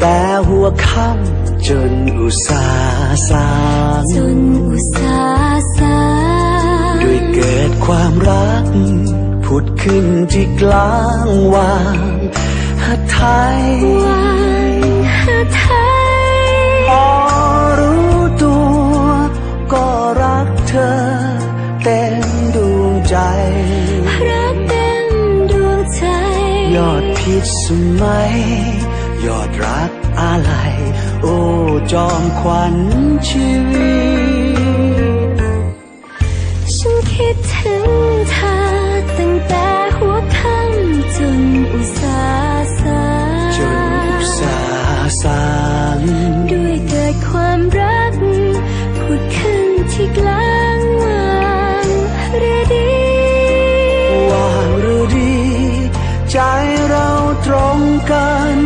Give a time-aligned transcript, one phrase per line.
[0.00, 3.48] แต่หัวค่ำจนอุตสาห์สา
[4.00, 5.98] งจนอุตสาห์สา
[7.02, 8.64] ด้วยเกิดความรัก
[9.44, 11.96] ผุดขึ้นที่กลางวาง
[12.84, 13.20] หัดไท
[13.58, 13.60] ย
[14.04, 14.26] วา
[14.70, 14.72] ง
[15.20, 15.64] หาไท
[16.44, 16.50] ย
[16.88, 17.06] พอ
[17.80, 19.00] รู้ตัว
[19.72, 19.86] ก็
[20.22, 20.92] รักเธอ
[21.82, 22.14] เต็ม
[22.54, 23.16] ดวงใจ
[24.28, 25.08] รักเต็ม
[25.50, 26.02] ดวงใจ
[26.76, 27.64] ยอดพิษส
[28.00, 28.34] มัย
[29.26, 29.87] ยอดรักอะไรโอ้
[31.92, 32.76] จอมขวัญ
[33.28, 33.98] ชีวิ
[35.30, 35.38] ต
[36.74, 37.90] ฉันคิดถึง
[38.30, 38.56] เธอ
[39.16, 41.40] ตั้งแต่หัวค่ำจน
[41.72, 42.20] อุตสา
[42.52, 43.02] ห์สา
[43.56, 43.80] จน
[44.20, 44.58] อุตสา
[44.98, 45.44] ห์สา
[45.98, 46.00] ง
[46.50, 48.14] ด้วยเกิดความรัก
[48.98, 51.32] ผุดขึ้นที่กลางวา
[51.84, 51.86] ง
[52.38, 52.90] เรดี
[54.30, 55.34] วางหรือดี
[56.30, 56.38] ใจ
[56.88, 57.08] เรา
[57.46, 57.78] ตรง
[58.10, 58.58] กัน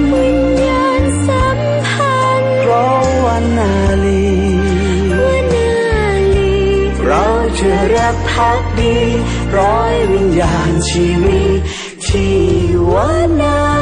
[7.95, 8.97] รักพักดี
[9.59, 11.59] ร้อยวิญญาณชีวิต
[12.07, 12.39] ที่
[12.93, 13.82] วันนา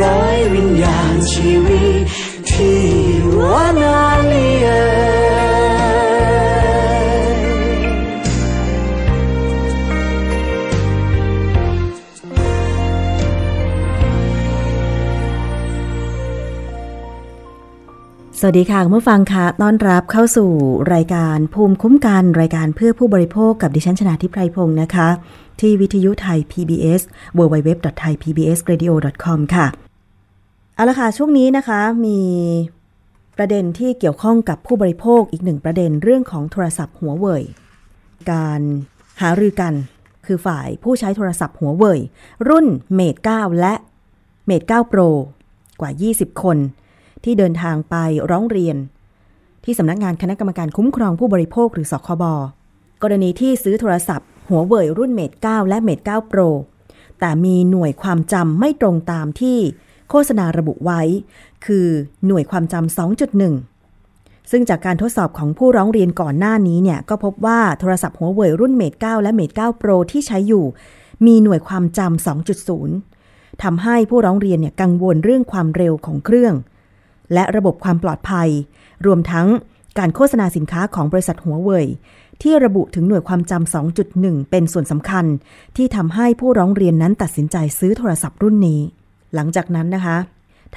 [0.00, 0.41] ร้อย
[18.44, 20.50] สวัสดีค่ะคุณผู้ฟังค่ะต้อนรับเข้าสู่
[20.94, 25.08] รายการภูมิคุ้มกันรายการเพื่อผู้บริโภคกับดิฉันชนาทิพไพรพงศ์นะคะ
[25.60, 27.02] ที่วิทยุไทย PBS
[27.38, 29.66] www.thaipbsradio.com ค่ะ
[30.74, 32.20] เอาละค่ะช่วงนี้นะคะมี
[33.38, 37.42] ประเด็นที่เกี่ยวข้องกับผู้บริโภคอีกหนึ่งประเด็นเรื่องของโทรศัพท์หัวเว่ย
[38.30, 38.60] การ
[39.20, 39.74] หารือกัน
[40.26, 41.98] คือฝ่ายผู้ใช้โทรศัพท์หัวเว่ย
[42.48, 43.74] รุ่นเมด9และ
[44.46, 45.08] เมด9 Pro
[45.80, 46.58] กว่า 20 คน
[47.24, 47.96] ที่เดินทางไป
[48.30, 48.76] ร้องเรียน
[49.64, 52.24] ที่สำนักงานคณะกรรมการคุ้มครองผู้บริโภคหรือสคบ
[53.02, 56.48] กรณีที่ซื้อโทรศัพท์ หัวเว่ยรุ่นเมด9และเมด9 Pro
[57.20, 59.58] แต่มีหน่วยความจำไม่ตรงตามที่
[60.10, 61.02] โฆษณาระบุไว้
[61.66, 61.86] คือ
[62.26, 62.98] หน่วยความจำ
[63.70, 70.64] 2.1 ซึ่งจากการทดสอบของผู้ร้องเรียนก่อนหน้านี้เนี่ย ก็พบว่าโทรศัพท์หัวเว่ยรุ่นเมด9และเมด9 Pro ที่ใช้อยู่
[71.26, 72.26] มีหน่วยความจำ
[72.86, 76.54] 2.0ทำให้ผู้ร้องเรียนเนี่ยกังวลเรื่องความเร็วของเครื่อง
[77.34, 78.48] และระบบความปลอดภัย
[79.06, 79.46] รวมทั้ง
[79.98, 81.86] การโฆษณาสินค้าของบริษัทหัวเว่ย
[82.42, 85.26] ที่ระบุถึงหน่วยความจำ 2.1 เป็นส่วนสำคัญ
[85.76, 88.80] ที่ทำให้ผู้ร้องเรียนนั้นตัดสินใจซื้อโทรศัพท์รุ่นนี้
[89.34, 90.18] หลังจากนั้นนะคะ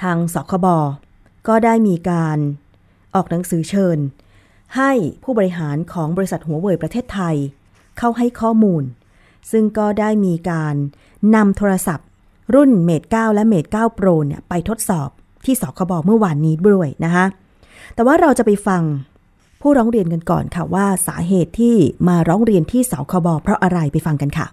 [0.02, 0.66] ทางสคบ
[1.48, 2.38] ก็ได้มีการ
[3.14, 3.98] ออกหนังสือเชิญ
[4.76, 4.92] ให้
[5.22, 7.36] ผู้บริหารของบริษัทหัวเว่ยประเทศไทย
[7.98, 8.82] เข้าให้ข้อมูล
[9.50, 10.74] ซึ่งก็ได้มีการ
[11.34, 12.08] นำโทรศัพท์
[12.54, 15.10] รุ่นเมด9และเมด9 Pro เนี่ยไปทดสอบ
[15.46, 17.24] ที่สคบเมื่อวานนี้ด้วยนะคะ
[17.94, 18.82] แต่ว่าเราจะไปฟัง
[19.62, 21.74] ผู้ร้องเรียนกันก่อนค่ะว่าสาเหตุที่
[22.08, 24.46] มาร้องเรียนที่สคบเพราะอะไรไปฟังกันค่ะ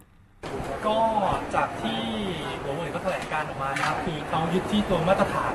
[0.88, 1.00] ก็
[1.56, 2.02] จากที่
[2.62, 5.54] หัวเว่ยเขาแถลงการออกมานะครับคือเขายึดที่ตัวมาตรฐาน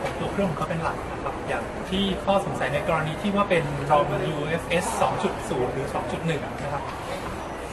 [0.00, 4.84] ของตัวเครื่องของเขาเป็นหลักนะครับอย่างที่ข้อสงสัยในกรณีที่ว่าเป็น ROM UFS
[5.30, 5.86] 2.0 หรือ
[6.24, 6.82] 2.1 นะครับ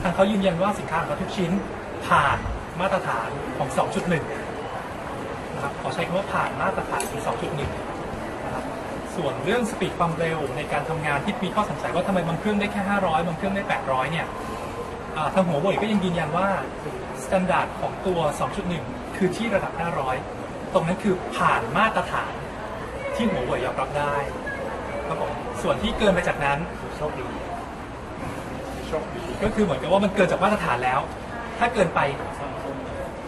[0.02, 1.52] ทางเขายืนยันว่าสินค้าของเขาทุกชิ้น
[2.08, 2.38] ผ่าน
[2.80, 4.51] มาตรฐานของ 2.1
[5.62, 7.60] นะครับขอใช้คำว่าผ่านมาตรฐานถึง2.1
[8.46, 8.66] นะครับ
[9.16, 14.26] ส่วนเรื่อง speed ความเร็วในการทำงานที่มีข้อสงสัยว่าทำไมบางเครื่องได้แค่ 500 บางเครื่องได้ 800 เนี่ย
[15.16, 16.48] อ่าทางหัวเว่ยก็ยังยืนยันว่า
[17.24, 18.20] standard ของตัว
[18.68, 19.74] 2.1 คือที่ระดับ
[20.24, 22.34] 500 ตรงนั้นคือผ่านมาตรฐาน
[23.16, 24.16] ที่หัวเว่ยยอมรับได้
[25.08, 25.32] ครับผม
[25.62, 26.60] ส่วนที่เกินไปจากนั้น
[26.98, 27.26] โชคดี
[28.88, 31.00] โชคดีก็คือเหมือนกับว่ามันเกินจากมาตรฐานแล้ว
[31.60, 32.00] ถ้าเกินไป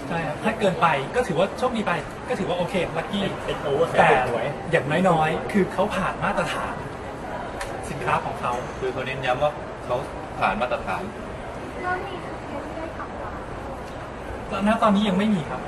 [0.09, 1.91] ใช่ครับถ้าเกินไปก็ถือว่าโชคดีไป
[2.29, 3.25] ก็ถือว่าโอเคลัคกี้
[3.99, 4.09] แต่
[4.71, 6.75] อย่างน้อยๆ คือเขาผ่านมาตรฐาน
[7.89, 9.51] สินค้าของเขา คือเขาเน้นย้ำว่า
[9.85, 9.95] เขา
[10.39, 11.03] ผ่านมาตรฐาน
[14.51, 15.61] ตอนนั้นตอนนี้ยังไม่มีครับ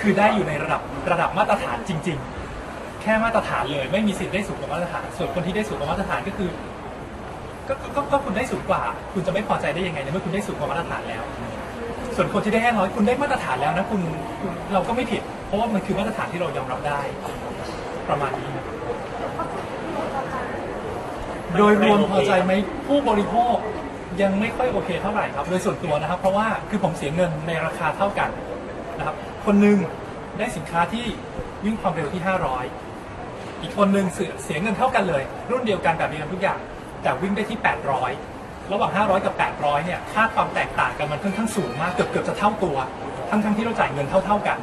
[0.00, 0.80] คือได้อยู่ในระดับ
[1.12, 2.18] ระดับมาตรฐานจริง
[2.60, 6.50] ๆ แค่มาตรฐานเลยไม่มีสิทธิ์ได้สูงกว่ามาตรฐาน ส่วนคนที่ได้สูงกว่ามาตรฐานก็คือ
[7.68, 8.82] ก็ก็ก็ก็คุณได้สูงกว่า
[9.12, 11.22] คุณจะไม่พอใจได้ยังไงในเมื่อคุณได้สูงกว่ามาตรฐานแล้ว
[12.16, 14.00] ส่วนคนที่ได้แค่น้อยคุณได้มาตรฐานแล้วนะคุณ
[14.40, 17.00] คุณเราก็ไม่ผิด เพราะว่ามันคือมาตรฐานที่เรายอมรับได้
[18.08, 18.48] ประมาณนี้
[21.58, 22.52] โดยรวมพอใจไหม
[22.86, 23.56] ผู้บริโภค
[24.22, 28.30] ยังไม่ค่อยโอเคเท่าไหร่ครับ โดยส่วนตัวนะครับ เพราะว่าคือผมเสียเงินในราคาเท่ากัน
[28.98, 29.16] นะครับ
[29.46, 29.78] คนหนึ่ง
[30.38, 31.04] ได้สินค้าที่
[31.64, 32.22] วิ่งความเร็วที่
[32.92, 36.58] 500 อีกคนหนึ่งเสียเสียเงินเท่ากันเลย รุ่นเดียวกันแบบเดียวกันทุกอย่าง
[37.02, 38.35] แต่วิ่งได้ที่ 800
[38.72, 42.76] ระหว่าง 500 กับ 800 เนี่ย ค่าความแตกต่างกันมันค่อนข้างสูงมาก เกือบเกือบจะเท่าตัว
[43.30, 44.58] ทั้งทั้งๆที่เราจ่ายเงินเท่าๆกัน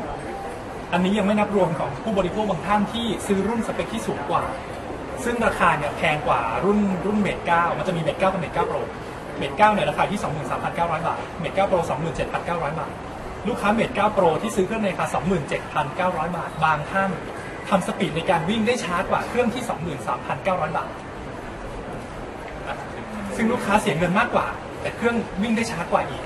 [0.93, 4.43] อันนี้ยังไม่นับรวมของผู้บริโภคบางท่านที่ซื้อรุ่นสเปคที่สูงกว่า
[5.23, 8.81] ซึ่งราคาเนี่ยแพงกว่ารุ่นรุ่นเมท9มันจะมีเมท9กับเมท9 Pro
[9.37, 10.19] เมท9เนี่ยราคาที่
[10.57, 11.79] 23,900 บาท เมท9 Pro
[12.29, 12.91] 27,900 บาท
[13.47, 15.05] ลูกค้าเมท9 Pro ที่ซื้อเครื่องในราคา
[16.11, 17.11] 27,900 บาท บางท่าน
[17.69, 19.63] ทำสปีดในการวิ่งได้ช้ากว่าเครื่องที่
[20.19, 20.89] 23,900 บาท
[23.35, 24.47] ซึ่งลูกค้าเสียเงินมากกว่า
[24.81, 26.23] แต่เครื่องวิ่งได้ช้ากว่าอีก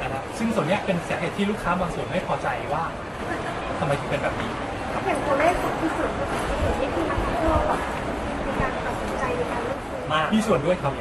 [0.00, 2.84] นะครับซึ่งส่วนเนี้ยเป็นสาเหตุที่ลูกค้าบางส่วนไม่พอใจว่า
[3.78, 4.50] ทำไมถึงเป็นแบบนี้
[5.06, 7.80] อย่างตัวเลขของที่สุดที่นี่คือนักท่องเที่ยวแบบ
[8.44, 10.94] ในการตัดสินใจในการเลือกซื้อมีส่วนด้วยครับ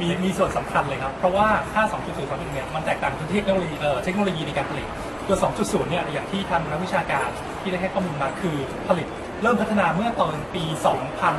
[0.00, 4.86] มีมีส่วนสำคัญเลยครับ เพราะว่าค่า 2.0 2.1เนี่ยมันแตกต่างกันที่เทคโนโลยีเอ่อเทคโนโลยีในการผลิต
[5.26, 7.28] ตัว 2.0 เนี่ยอย่างที่ทางนักวิชาการ
[7.60, 8.56] ที่ได้ให้ข้อมูลมาคือ
[8.88, 9.06] ผลิต
[9.42, 10.64] เริ่มพัฒนาเมื่อตอนปี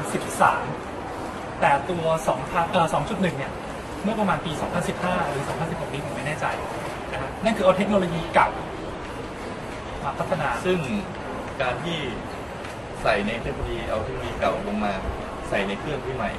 [0.08, 0.87] 2013
[1.62, 2.04] แต่ตัว
[2.38, 3.52] 2,000เอ่อ2.1 เนี่ย
[4.04, 4.52] เมื่อประมาณปี
[4.92, 6.46] 2015 หรือ 2016นี้ผมไม่แน่ใจ
[7.12, 8.50] นะฮะนั่นคือเอาเทคโนโลยีเก่า
[10.04, 10.80] มาพัฒนา ซึ่ง
[11.62, 11.98] การที่
[13.02, 14.94] ใส่ในเทคโนโลยีเอาเทคโนโลยีเก่าลงมา
[15.50, 16.32] ใส่ในเครื่องที่ใหม่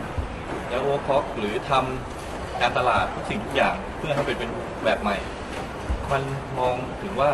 [0.68, 4.50] แล้ว overclock หรือทำการตลาดทุกสิ่งทุกอย่างเพื่อให้เป็นเป็น
[4.84, 5.16] แบบใหม่
[6.12, 6.22] มัน
[6.58, 7.30] มองถึงว่า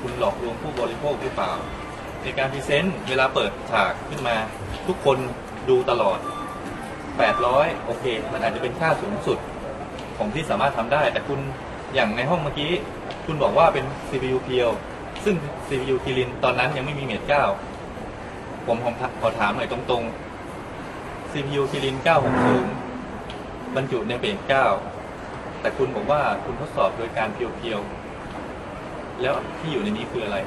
[0.00, 1.52] คุณหลอกลวงผู้บริโภคหรือเปล่า
[2.22, 4.36] ในการ present เวลาเปิดฉากขึ้นมา
[4.88, 5.18] ทุกคน
[5.68, 6.18] ดูตลอด
[7.20, 9.38] 800 โอเค มันอาจจะเป็นค่าสูงสุด
[10.18, 11.40] ของที่สามารถทำได้ แต่คุณ
[11.94, 12.72] อย่างในห้องเมื่อกี้
[13.26, 14.70] คุณบอกว่าเป็น CPU pure
[15.24, 15.36] ซึ่ง
[15.68, 17.22] CPU Kirin ตอนนั้นยังไม่มี Mate
[17.98, 21.96] 9ผมผมขอถามหน่อยตรงๆ CPU คิริน
[22.86, 24.28] 960บรรจุในเบร
[25.00, 30.38] 9แต่คุณบอกว่าคุณทดสอบโดยการเพียวๆ แล้วที่อยู่ในนี้คืออะไร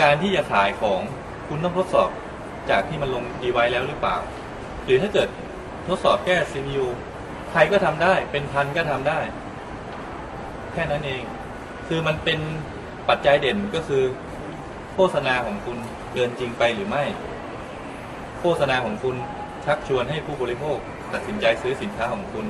[0.00, 1.00] การที่จะขายของ
[1.48, 2.10] คุณต้องทดสอบ
[2.70, 4.16] จากที่มันลงดีไว้แล้วหรือเปล่า
[4.86, 5.28] หรือถ้าเกิด
[5.88, 6.86] ทดสอบแค่ CPU
[7.50, 9.20] ใครก็ทำได้ เป็นพันก็ทำได้
[10.72, 11.22] แค่นั้นเอง
[11.88, 12.38] คือมันเป็น
[13.08, 14.02] ปัจจัยเด่นก็คือ
[14.94, 15.78] โฆษณาของคุณ
[16.12, 17.04] เกินจริงไปหรือไม่
[18.40, 19.16] โฆษณาของคุณ
[19.64, 20.78] ชักชวนให้ผู้บริโภค
[21.12, 22.46] ตัดสินใจซื้อสินค้าของคุณ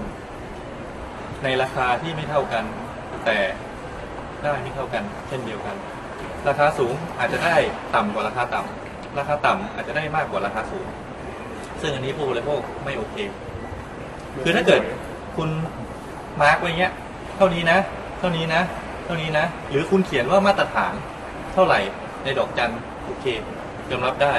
[1.45, 2.64] ในราคาที่ไม่เท่ากัน
[3.26, 3.38] แต่
[4.43, 5.76] ได้ไม่เท่ากัน เช่นเดียวกัน
[6.49, 7.57] ราคาสูงอาจจะได้
[7.95, 10.87] ต่ำกว่าราคาต่ำราคาต่ำอาจจะได้มากกว่าราคาสูง
[11.80, 13.16] ซึ่งอันนี้ผู้บริโภคไม่โอเค
[14.42, 14.80] คือถ้าเกิด
[15.37, 15.49] คุณ
[16.43, 16.92] mark ไว้เงี้ย
[17.37, 17.78] เท่านี้นะ
[18.18, 18.61] เท่านี้นะ
[19.04, 20.95] เท่านี้นะ หรือคุณเขียนว่ามาตรฐาน
[21.54, 21.80] เท่าไหร่
[22.25, 22.73] ในดอกจัน
[23.04, 23.25] โอเค
[23.90, 24.35] ยอมรับได้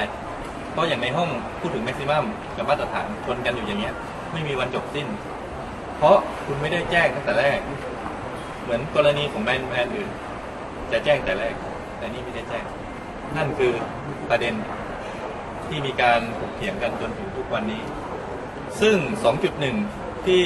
[0.72, 1.28] เพราะอย่างในห้อง
[1.60, 2.24] พูดถึง maximum
[2.56, 3.94] กับมาตรฐานชนกันอยู่อย่างเงี้ย
[4.32, 5.06] ไม่มีวันจบสิ้น
[5.98, 6.16] เพราะ
[6.46, 7.58] คุณไม่ได้แจ้งตั้งแต่แรก
[8.62, 10.10] เหมือนกรณีของแบรนด์แบรนด์อื่น
[10.92, 11.54] จะแจ้งแต่แรก
[11.98, 12.64] แต่นี่ไม่ได้แจ้ง
[13.36, 13.72] นั่นคือ
[14.30, 14.54] ประเด็น
[15.68, 17.82] ที่มีการถกเถียงกันจนถึงทุกวันนี้
[18.80, 18.96] ซึ่ง
[19.62, 20.42] 2.1 ที่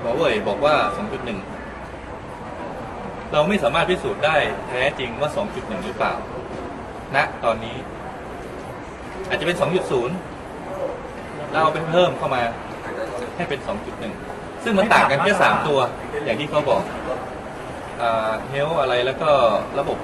[0.00, 0.74] หมอเว่ยบอกว่า
[1.84, 4.36] 2.1 เราไม่สามารถพิสูจน์ได้
[4.68, 6.14] แท้จริงว่า 2.1 หรือเปล่า
[7.16, 7.76] ณตอนนี้
[9.28, 9.56] อาจจะเป็น
[10.54, 12.42] 2.0 เราเอาไปเพิ่มเข้ามา
[13.36, 13.60] ให้เป็น
[14.12, 15.80] 2.1 ซึ่งมันต่างกันแค่ 3 ตัว
[16.24, 16.82] อย่างที่เขาบอก
[18.50, 19.30] เฮลอะไรแล้วก็
[19.78, 19.98] ระบบ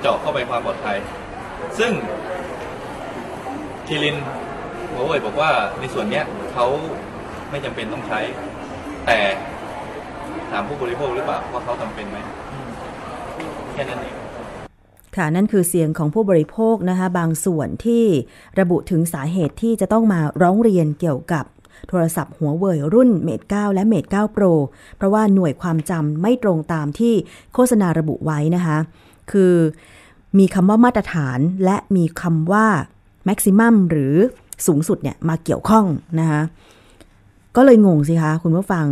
[0.00, 0.98] เจาะเข้าไปความปลอดภัย
[1.78, 1.92] ซึ่ง
[3.86, 4.16] ทีลิน
[4.90, 5.50] หัวเว่ยบอกว่า
[5.80, 6.66] ในส่วนเนี้ยเขา
[7.50, 8.20] ไม่จำเป็นต้องใช้
[9.06, 9.18] แต่
[10.50, 12.18] ถามผู้บริโภคหรือเปล่าว่าเขาจำเป็นไหม
[13.72, 14.14] แค่นั้นเอง
[15.16, 18.04] ค่ะนั่นคือเสียงของผู้บริโภคนะคะบางส่วนที่
[18.60, 21.44] ระบุถึงสาเหตุที่จะต้องมาร้องเรียนเกี่ยวกับ
[21.88, 24.52] โทรศัพท์หัวเว่ยรุ่นเมด9และเมด9 Pro
[24.96, 27.14] เพราะว่าหน่วยความจำไม่ตรงตามที่
[27.54, 28.78] โฆษณาระบุไว้นะคะ
[29.32, 29.54] คือ
[30.38, 32.66] มีคำว่ามาตรฐานและมีคำว่า
[33.28, 34.14] maximum หรือ
[34.66, 35.86] สูงสุดเนี่ยมาเกี่ยวข้อง
[36.20, 36.42] นะคะ
[37.56, 38.86] ก็เลยงงสิคะคุณผู้ฟัง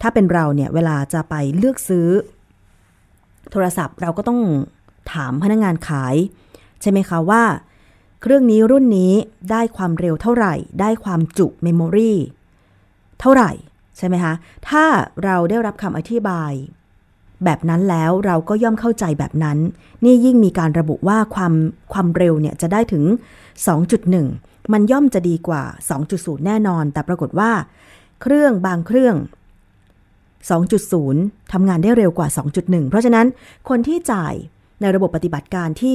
[0.00, 2.08] ถ้าเป็นเราเนี่ยเวลาจะไปเลือกซื้อ
[3.50, 4.40] โทรศัพท์เราก็ต้อง
[5.12, 6.14] ถามพนักงงานขาย
[6.80, 7.42] ใช่ไหมคะว่า
[8.22, 9.12] เครื่องนี้รุ่นนี้
[9.50, 12.12] ได้ความเร็วเท่าไหร่ ได้ความจุเมมโมรี
[13.20, 13.50] เท่าไหร่
[13.98, 14.34] ใช่ไหมคะ
[14.68, 14.84] ถ้า
[15.24, 16.52] เราได้รับคำอธิบาย
[17.44, 19.58] แบบนั้นแล้วเราก็ย่อมเข้าใจแบบนั้น
[20.04, 21.52] นี่ยิ่งมีการระบุว่าความ
[21.92, 23.04] ความเร็วเนี่ยจะได้ถึง
[23.88, 25.62] 2.1 มันย่อมจะดีกว่า
[26.04, 27.50] 2.0 แน่นอน แต่ปรากฏว่า
[28.22, 29.16] เครื่องบางเครื่อง
[30.74, 32.28] 2.0 ทำงานได้เร็วกว่า
[32.60, 33.26] 2.1 เพราะฉะนั้น
[33.68, 34.34] คนที่จ่าย
[34.80, 35.94] ในระบบปฏิบัติการที่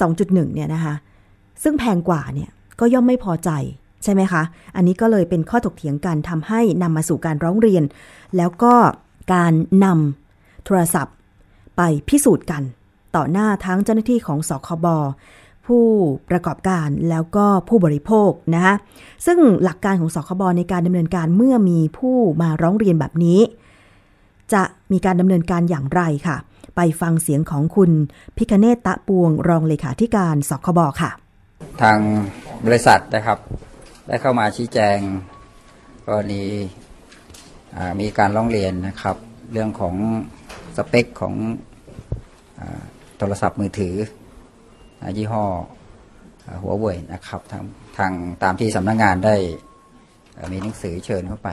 [0.00, 0.94] 2.1 เนี่ยนะคะ
[1.62, 3.50] ซึ่งแพงกว่าเนี่ยก็ย่อมไม่พอใจ
[4.04, 4.42] ใช่ไหมคะ
[4.76, 7.84] อันนี้ก็เลยเป็นข้อถกเถียงกันทำให้นำมาสู่การร้องเรียน
[8.36, 8.74] แล้วก็
[9.34, 9.52] การ
[9.84, 10.27] นำ
[10.64, 11.14] โทรศัพท์
[11.76, 12.62] ไปพิสูจน์กัน
[13.16, 14.86] ต่อหน้าทั้งเจ้าหน้าที่ของสคบ
[15.66, 15.86] ผู้
[16.30, 18.74] ประกอบการแล้วก็ผู้บริโภคนะคะ
[19.26, 23.40] ซึ่งหลักการของสคบในการดำเนินการเมื่อมีผู้มาร้องเรียนแบบนี้
[24.52, 24.62] จะ
[24.92, 26.36] มีการดำเนินการอย่างไรค่ะ
[26.76, 27.90] ไปฟังเสียงของคุณ
[28.36, 31.10] พิคเนตตะปวงรองเลขาธิการสคบค่ะ
[31.82, 31.98] ทาง
[32.66, 33.38] บริษัทนะครับ
[34.06, 34.98] ได้เข้ามาชี้แจง
[36.06, 36.42] กรณี
[37.76, 39.16] อ่มีการร้องเรียนนะครับ
[39.52, 39.94] เรื่องของ
[40.80, 41.34] สเปคของ
[42.58, 42.60] อ
[43.18, 43.94] โทรศัพท์มือถือ
[45.02, 45.44] อยี่ห้อ
[46.62, 47.64] หัวเว่ยนะครับทาง
[47.98, 49.36] ทางตามที่สำนักงงานได้
[50.52, 51.50] มีหนังสือเชิญเข้าไป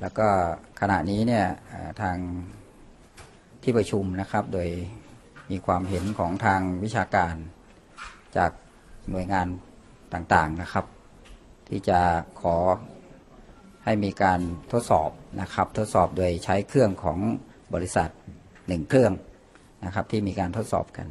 [0.00, 0.26] แล้วก็
[0.80, 1.46] ขณะนี้เนี่ย
[2.02, 2.16] ทาง
[3.62, 4.68] ที่ประชุมนะครับ โดย
[5.50, 7.34] มีความเห็นของทางวิชาการ
[8.36, 8.50] จาก
[9.10, 9.46] หน่วยงาน
[10.14, 10.84] ต่างๆนะครับ
[11.68, 12.00] ที่จะ
[12.40, 12.56] ขอ
[13.84, 14.40] ให้มีการ
[14.72, 15.10] ทดสอบ
[15.40, 17.18] นะครับ ทดสอบโดยใช้เครื่องของ
[17.76, 18.10] บริษัท
[18.68, 19.12] หนึ่งเครื่อง
[19.84, 21.06] นะครับที่มีการทดสอบกัน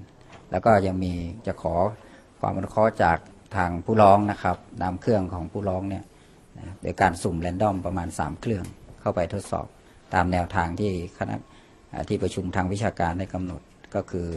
[0.51, 1.13] แล้วก็ยังมี
[1.48, 1.75] จะขอ
[2.39, 3.17] ความอนุเคราะห์จาก
[3.55, 6.03] ทางผู้ร้องนะครับนำเครื่องของผู้ร้องเนี่ย
[6.57, 8.65] นะโดยการสุ่มแรนดอมประมาณ 3 เครื่อง
[9.01, 9.67] เข้าไปทดสอบ
[10.13, 11.36] ตามแนวทางที่คณะ
[12.10, 13.62] ที่ประชุมทางวิชาการได้กำหนด
[13.95, 14.27] ก็คือ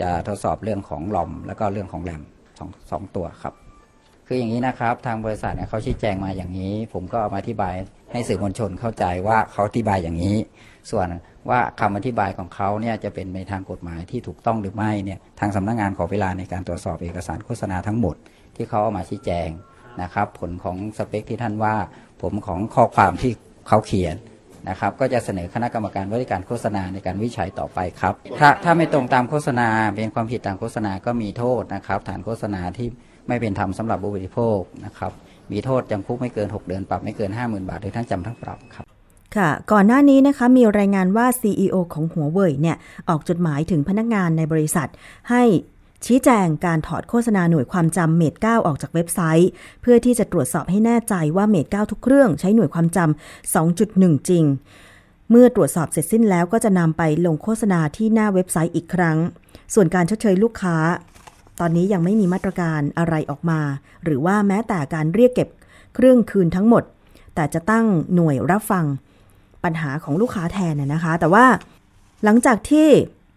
[0.00, 2.22] จะทดสอบเรื่องของลอม แล้วก็เรื่องของแรม
[2.58, 3.54] สองสองตัวครับ
[4.26, 7.74] คืออย่างนี้นะครับทางบริษัทเนี่ยเขาชี้แจงมาอย่างนี้ ผมก็เอามาอธิบาย
[8.12, 10.36] ให้สื่อมวลชนเข้าใจว่าเขาอธิบายอย่างนี้
[10.90, 11.06] ส่วน
[11.50, 18.16] ว่าคำอธิบายของเขาเนี่ยจะเป็นในทางกฎหมายที่ถูกต้องหรือไม่เนี่ยทางสำนักงานขอเวลาในการตรวจสอบเอกสารโฆษณาทั้งหมด
[18.56, 19.48] ที่เขาเอามาชี้แจง
[20.02, 21.74] นะครับผลของสเปคที่ท่านว่า
[22.22, 23.32] ผมของข้อความที่
[23.68, 24.16] เขาเขียน
[24.68, 32.88] นะครับก็จะเสนอคณะกรรมการบริการโฆษณาในการวิจัยต่อไปครับ ถ้าถ้าไม่ตรงตามโฆษณาเป็นความผิดตามโฆษณาก็มีโทษนะครับ ฐานโฆษณาที่
[33.28, 35.12] ไม่เป็นธรรมสำหรับผู้บริโภคนะครับ
[35.52, 38.95] มีโทษจำคุกไม่เกิน 6 เดือนปรับไม่เกิน 50,000 บาทหรือทั้งจำทั้งปรับครับ
[39.36, 42.76] ค่ะ ก่อนหน้านี้นะคะมีรายงานว่า CEO ของหัวเว่ยเนี่ย
[43.08, 44.88] ออกจดหมายถึงพนักงานในบริษัท
[45.30, 45.42] ให้
[46.06, 49.50] ชี้แจงการถอดโฆษณาหน่วยความจำเมด9ออกจากเว็บไซต์
[49.82, 54.44] เพื่อที่จะตรวจสอบให้แน่ใจว่าเมด9ทุกเครื่องใช้หน่วยความจำ2.1 จริง
[55.30, 59.18] เมื่อตรวจสอบเสร็จสิ้นแล้วก็จะนำไปลงโฆษณาที่หน้าเว็บไซต์อีกครั้ง
[59.74, 60.76] ส่วนการชดเชยลูกค้า
[61.60, 63.60] ตอนนี้ยังไม่มีมาตรการอะไรออกมา
[64.04, 65.48] หรือว่าแม้แต่การเรียกเก็บ
[65.94, 66.82] เครื่องคืนทั้งหมด
[67.34, 68.84] แต่จะตั้งหน่วยรับฟัง
[69.66, 71.46] ปัญหาของลูกค้าแทนน่ะนะคะ แต่ว่า
[72.24, 72.88] หลังจากที่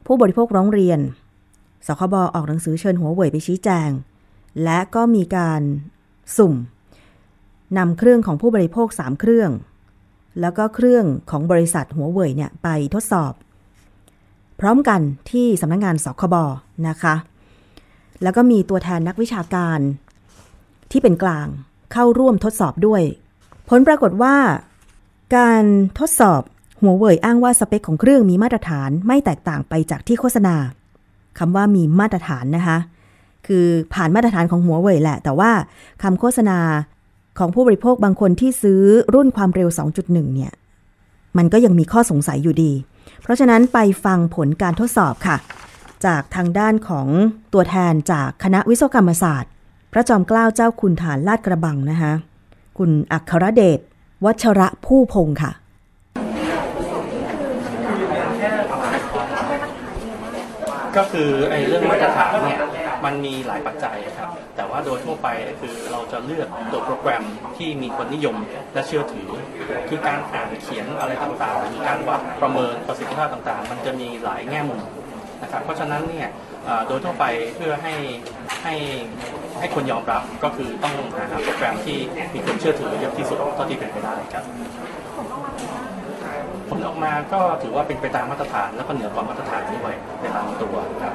[0.05, 0.99] ผู้บริโภคร้องเรียน
[1.87, 3.89] สคบออกหนังสือเชิญหัวเว่ยไปชี้แจง
[4.63, 5.61] และก็มีการ
[6.37, 6.53] สุ่ม
[7.77, 9.51] นำเครื่องของผู้บริโภค 3 เครื่อง
[10.41, 13.33] แล้วก็เครื่องของบริษัทหัวเว่ยเนี่ยไปทดสอบ
[14.59, 16.35] พร้อมกันที่สำนักงงานสคบ
[16.87, 17.15] นะคะ
[18.23, 19.79] แล้วก็มีตัวแทนนักวิชาการ
[20.91, 21.47] ที่เป็นกลาง
[21.93, 23.01] เข้าร่วมทดสอบด้วย
[23.69, 24.35] ผลปรากฏว่า
[25.35, 25.63] การ
[25.99, 26.41] ทดสอบ
[26.81, 30.55] หัวเว่ยอ้างว่าสเปคของเครื่องมีมาตรฐานไม่แตกต่างไปจากที่โฆษณา
[31.39, 32.77] คำว่ามีมาตรฐานนะคะ
[33.47, 35.51] คือผ่านมาตรฐานของหัวเว่ยแหละ แต่ว่า
[36.03, 36.59] คำโฆษณา
[37.39, 38.81] ของผู้บริโภคบางคนที่ซื้อ
[39.13, 39.69] รุ่นความเร็ว
[40.01, 40.51] 2.1 เนี่ย
[41.37, 42.71] มันก็ยังมีข้อสงสัยอยู่ดี
[43.21, 45.37] เพราะฉะนั้นไปฟังผลการทดสอบค่ะ
[46.05, 47.07] จากทางด้านของ
[47.53, 49.51] ตัวแทนจากคณะวิศวกรรมศาสตร์
[49.91, 52.13] พระจอมเกล้าเจ้าคุณฐานลาดกระบังนะคะ
[52.77, 53.79] คุณอัครเดช
[54.25, 55.51] วัชระผู้พงค์ค่ะ
[60.97, 62.59] ก็คือไอ้เรื่องมาตรฐานเนี่ย
[63.05, 65.27] มันมีหลายปัจจัยครับ แต่ว่าโดยทั่วไป
[65.61, 67.23] คือเราจะเลือกตัวโปรแกรม
[67.57, 68.35] ที่มีคนนิยม
[68.73, 69.29] และเชื่อถือ
[69.89, 74.81] คือการอ่านเขียนอะไรต่างๆมีการวัดประเมินประสิทธิภาพต่างๆ มันจะมีหลายแง่มุม
[75.41, 76.27] นะครับ เพราะฉะนั้นเนี่ย
[76.87, 77.25] โดยทั่วไป
[77.55, 77.93] เพื่อให้
[78.63, 78.73] ให้
[79.59, 80.93] ให้คนยอมรับก็คือต้อง
[81.31, 81.97] หาโปรแกรมที่
[82.33, 84.43] มีคนเชื่อถือเยอะที่สุดเท่าที่เป็นไปได้ครับ
[86.69, 91.13] ผลออกมาก็ถือว่าเป็นไปตามมาตรฐานแล้วก็เหนือกว่ามาตรฐานด้วยในบางตัวครับ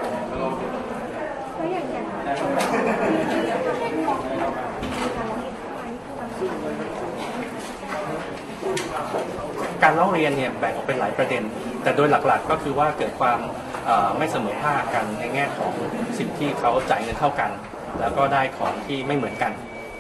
[9.83, 11.43] การเรียนเข้ามานี่าเรียนเนี่ยแบ่งออกเป็นหลายประเด็น
[11.83, 13.39] แต่โดยหลักๆก็คือว่าเกิดความ
[14.19, 15.73] ไม่เสมอภาคกันในแง่ของ
[16.19, 17.51] สิ่งที่เขาจ่ายเงินเท่ากัน
[18.01, 19.53] แล้วก็ได้ของที่ไม่เหมือนกัน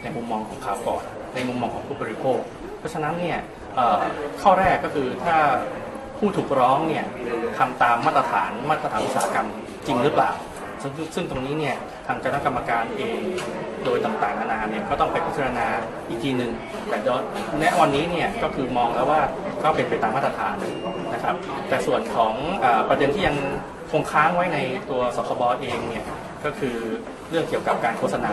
[0.02, 1.02] ในมุมมองของเขาก่อน
[1.34, 2.38] ในมุมมองของผู้บริโภค
[2.78, 3.38] เพราะฉะนั้นเนี่ย
[4.42, 5.36] ข้อแรกก็คือถ้า
[6.18, 7.04] ผู้ถูกร้องเนี่ย
[7.58, 9.48] ทำตามมาตรฐานมาตรฐานอุตสาหกรรม
[9.86, 10.30] จริงหรือเปล่า
[10.82, 11.76] ซซึ่งตรงนี้เนี่ย
[12.06, 13.18] ทางคณะกรรมการเอง
[13.84, 15.66] โดยต่างๆนานาเนี่ยก็ต้องไปพิจารณา
[16.08, 16.52] อีกทีหนึ่ง
[16.88, 16.98] แต่
[17.62, 19.20] ณวันนี้เนี่ยก็คือมองแล้วว่า
[19.62, 20.54] ก็เป็นไปตามมาตรฐาน
[21.14, 21.34] นะครับ
[21.68, 22.32] แต่ส่วนของ
[22.64, 23.36] อประเด็นที่ยัง
[23.90, 24.58] คงค้างไว้ใน
[24.90, 26.04] ตัวสคบเองเนี่ย
[26.44, 26.76] ก็คือ
[27.30, 28.32] เรื่องเกี่ยวกับการโฆษณา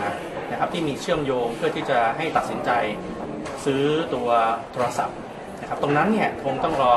[0.50, 2.70] นะครับที่มีเชื่อมโยงเพื่อที่จะให้ตัดสินใจ
[3.64, 3.82] ซื้อ
[4.14, 4.28] ตัว
[4.72, 5.16] โทรศัพท์
[5.60, 6.94] นะครับตรงนั้นเนี่ยคงต้องรอ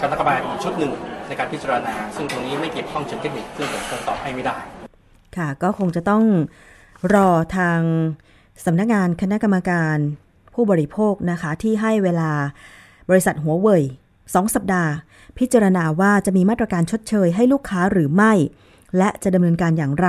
[0.00, 0.92] คณะกรรมการอีกชุดหนึ่ง
[1.28, 4.56] ในการพิจารณา ซึ่งตรงนี้ไม่เกี่ยวข้องเชิงเทคนิคซึ่งผมคงตอบให้ไม่ได้
[5.36, 6.22] ค่ะก็คงจะต้อง
[7.14, 7.80] รอทาง
[8.64, 9.96] สำนักงานคณะกรรมการ
[10.54, 12.30] ผู้บริโภคนะคะ ที่ให้เวลา
[13.10, 13.82] บริษัทหัวเว่ย
[14.34, 14.92] สองสัปดาห์
[15.38, 18.32] พิจารณาว่าจะมีมาตรการชดเชยให้ลูกค้าหรือไม่
[18.98, 20.08] และจะดำเนินการอย่างไร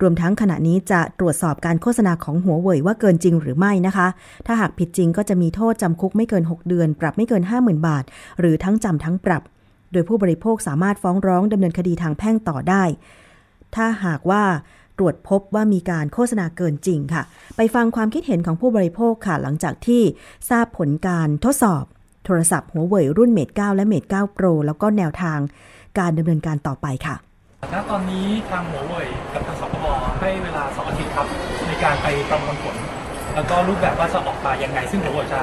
[0.00, 4.08] รวมทั้งขณะนี้จะตรวจสอบการโฆษณาของหัวเว่ยว่าเกินจริงหรือไม่นะคะ
[4.46, 8.04] ถ้าหากผิดจริงก็จะมีโทษจำคุกไม่เกิน 6 เดือน ปรับไม่เกิน 50,000 บาท
[8.38, 9.42] หรือทั้งจำทั้งปรับ
[9.92, 12.84] โดยผู้บริโภคสามารถฟ้องร้องดำเนินคดีทางแพ่งต่อได้
[13.74, 14.44] ถ้าหากว่า
[14.98, 17.22] ตรวจพบว่ามีการโฆษณาเกินจริงค่ะ
[17.56, 20.02] ไปฟังความคิดเห็นของผู้บริโภคค่ะ หลังจากที่
[20.50, 21.84] ทราบผลการทดสอบ
[22.24, 25.38] โทรศัพท์หัวเว่ยรุ่นเม Mate 9และเม Mate 9 Pro แล้วก็แนวทาง
[25.98, 27.16] การดำเนินการต่อไปค่ะ
[27.72, 29.86] ณตอนนี้ทางหัวเว่ยกับทางสคบ
[30.20, 31.26] ให้เวลา2องอาทิตย์ครับ
[31.66, 32.76] ในการไปประมวลผล
[33.34, 35.40] แล้วก็รูปแบบว่าจะออกมายังไง ซึ่งหัวเว่ยจะ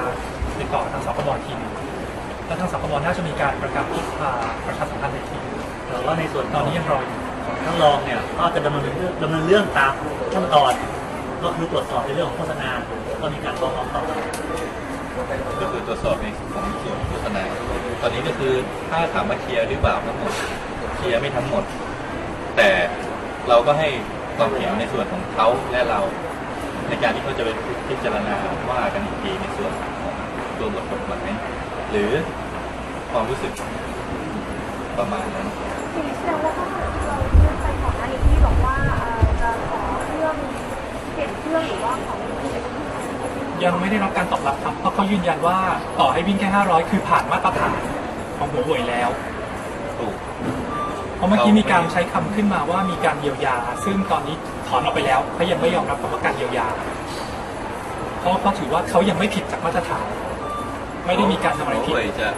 [0.59, 1.71] ติดต่อทางสคบทีนึง
[2.45, 3.85] แล้วทางสคบน่าจะมีการประกาศ
[4.21, 4.31] อ่า
[4.65, 5.37] ประชาสัมพันธ์ในที
[5.87, 7.19] แต่ว่าในส่วนตอนนี้ยังรออยู่
[7.65, 9.93] ท่านรองเนี่ยก็จะดำเนินเรื่องดำเนินเรื่องตาม
[10.33, 10.73] ขั้นตอน
[11.41, 12.69] ก็คือตรวจสอบในเรื่องของโฆษณา
[13.07, 14.01] แล้วก็มีการฟ้องร้องต่อ
[15.61, 17.43] ก็คือตรวจสอบในของส่วนโฆษณา
[18.01, 18.53] ตอนนี้ก็คือ
[18.89, 20.33] ถ้าถามว่าเคลียร์หรือเปล่าทั้งหมด
[20.95, 21.63] เคลียร์ไม่ทั้งหมด
[22.57, 22.69] แต่
[23.49, 23.89] เราก็ให้
[24.37, 25.99] ความเห็นในส่วนของเขาและเรา
[26.89, 27.49] ในการที่เขาจะไป
[27.87, 28.35] พิจารณา
[28.69, 29.91] ว่ากันอีกทีในส่วนของ
[30.59, 31.29] ตัวบทกฎหมาย
[31.91, 32.11] หรือ
[33.11, 33.53] ความรู้สึก
[34.97, 35.47] ประมาณนั้น
[35.93, 36.54] ทีนี้แสดงว่าถ้าเรา
[41.55, 42.19] รื่องหรือว่าของ
[43.63, 45.57] ยังไม่ได้รับการตอบรับครับเพราะเขายืนยันว่า
[45.99, 47.79] ต่อให้วิ่งแค่ 500 คือผ่านมาตรฐาน
[48.37, 49.09] ของหัวเว่ยแล้ว
[49.97, 50.15] ถูก
[51.15, 54.35] เพราะเมื่อกี้มีการใช้คำขึ้นมาว่ามีการเยียวยา ซึ่งตอนนี้
[54.67, 56.67] ถอนออกไปแล้วเขายังไม่ยอมรับคำว่าการเยียวยา
[58.19, 60.05] เพราะเขาถือว่าเขายังไม่ผิดจากมาตรฐาน
[61.05, 62.29] ไม่ได้มีการทำอะไรผิด หัวเว่ยจะ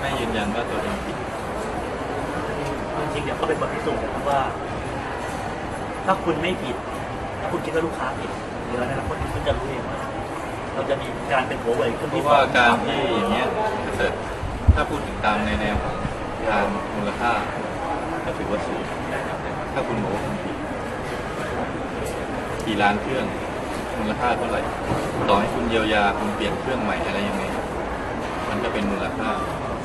[0.00, 1.16] ไม่ยืนยันว่าตัวเองผิด
[2.98, 4.40] จริงๆเดี๋ยวก็เป็นบทพิสูจน์นะครับว่า
[6.04, 6.87] ถ้าคุณไม่ผิดถ้า
[7.50, 8.30] คุณคิดว่าลูกค้าผิด
[8.66, 9.98] เดี๋ยวในอนาคตคุณจะรู้เองว่า
[10.74, 13.48] เราจะมีการเป็นหัวเว่ยขึ้นเพที่ราะว่าการที่อย่างเงี้ย
[13.84, 14.12] ถ้าเกิด
[14.74, 15.96] ถ้าพูดถึงตามในแนวของ
[16.48, 16.64] ทาง
[16.96, 17.32] มูลค่า
[18.24, 18.82] ก็ถือว่าสูง
[19.72, 20.56] ถ้าคุณบอกว่าคุณผิด
[22.66, 23.26] กี่ล้านเครื่อง
[23.98, 24.60] มูลค่าเท่าไหร่
[25.28, 27.42] ต่อให้คุณเยียวยาคุณเปลี่ยนเครื่องใหม่อะไรยังไง
[28.48, 29.30] มันก็เป็นมูลค่า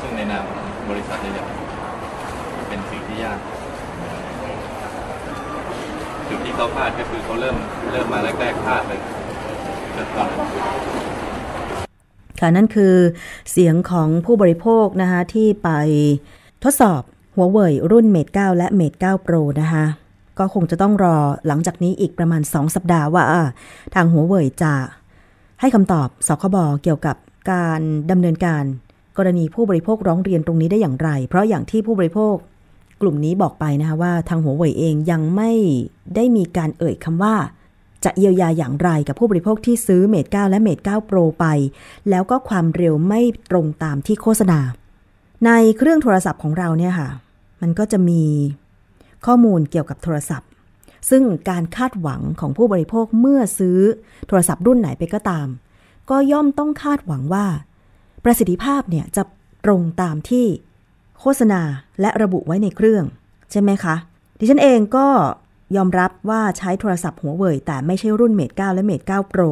[0.01, 3.39] ซึ่งในนามของบริษัทใหญ่ๆเป็นสิ่งที่ยาก
[6.29, 7.55] จุดที่เขาพลาดก็คือเขาเริ่ม
[7.91, 8.99] เริ่มมาแรกๆพลาดเลย
[9.93, 10.47] เกิดตอนนั้น
[12.39, 12.95] ค่ะนั่นคือ
[13.51, 15.69] เสียงของผู้บริโภคนะคะที่ไป
[16.63, 17.01] ทดสอบ
[17.35, 19.85] หัวเว่ยรุ่น Mate 9และ Mate 9 Pro นะคะ
[20.39, 21.15] ก็คงจะต้องรอ
[21.47, 23.41] หลังจากนี้อีกประมาณ 2 สัปดาห์ว่าอ่า
[23.95, 24.73] ทางหัวเว่ยจะ
[25.61, 27.15] ให้คำตอบสคบเกี่ยวกับ
[27.51, 27.81] การ
[28.11, 28.63] ดำเนินการ
[29.17, 32.35] กรณีผู้บริโภคร้องเรียนตรงนี้ได้อย่างไร เพราะอย่างที่ผู้บริโภค
[33.03, 35.51] กลุ่มนี้บอกไปนะคะว่าทางหัวเว่ยเองยังไม่
[36.15, 37.35] ได้มีการเอ่ยคำว่า
[38.05, 41.45] จะเยียวยาอย่างไรกับผู้บริโภคที่ซื้อเมด9และเมด9 Pro ไป
[42.09, 44.59] แล้วก็ความเร็วไม่ตรงตามที่โฆษณา
[45.45, 47.09] ในเครื่องโทรศัพท์ของเราเนี่ยค่ะ
[47.61, 48.23] มันก็จะมี
[49.25, 50.49] ข้อมูลเกี่ยวกับโทรศัพท์
[51.09, 53.79] ซึ่งการคาดหวังของผู้บริโภคเมื่อซื้อ
[54.27, 55.47] โทรศัพท์รุ่นไหนไปก็ตาม
[56.09, 57.45] ก็ย่อมต้องคาดหวังว่า
[58.23, 59.23] ประสิทธิภาพเนี่ยจะ
[59.65, 60.45] ตรงตามที่
[61.25, 61.61] โฆษณา
[62.01, 63.05] และระบุไว้ในเครื่อง
[63.51, 63.95] ใช่ไหมคะ
[64.39, 65.07] ดิฉันเองก็
[65.75, 69.49] ยอมรับว่าใช้โทรศัพท์หัวเว่ยแต่ไม่ใช่รุ่น Mate 9และ Mate 9 Pro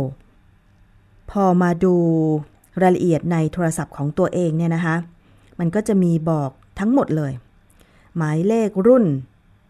[1.32, 1.96] พอมาดู
[2.82, 4.96] รายละเอียดในโทรศัพท์ของตัวเองเนี่ยนะคะ
[5.60, 7.32] มันก็จะมีบอกทั้งหมดเลย
[8.18, 9.06] หมายเลขรุ่น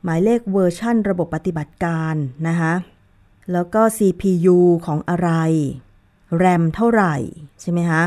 [0.04, 2.16] หมายเลขเวอร์ชั่นระบบปฏิบัติการ
[2.48, 2.74] นะคะ
[3.52, 5.30] แล้วก็ CPU ของอะไร
[6.38, 7.16] แรมเท่าไหร่
[7.62, 8.04] ใช่ไหมคะ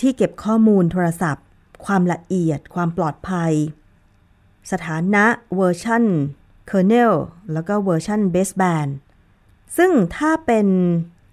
[0.00, 1.44] ที่เก็บข้อมูลโทรศัพท์
[1.84, 3.52] ความละเอียด ความปลอดภัย
[4.72, 5.24] สถานะ
[5.56, 6.04] เวอร์ชัน
[6.70, 7.12] kernel
[7.52, 8.90] แล้วก็เวอร์ชัน baseband
[9.76, 10.66] ซึ่งถ้าเป็น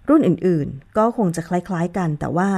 [0.08, 2.50] รุ่นอื่นๆ ก็คงจะคล้ายๆกัน แต่ว่า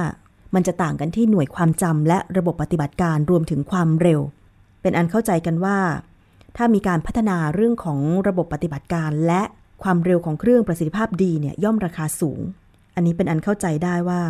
[0.55, 4.21] มันจะต่างกันที่หน่วยความจำและระบบปฏิบัติการรวมถึงความเร็ว
[4.81, 5.79] เป็นอันเข้าใจกันว่า
[6.57, 9.41] ถ้ามีการพัฒนาเรื่องของระบบปฏิบัติการ และ
[9.83, 12.39] ความเร็วของเครื่องประสิทธิภาพดีเนี่ยย่อมราคาสูง
[12.95, 14.21] อันนี้เป็นอันเข้าใจได้ว่า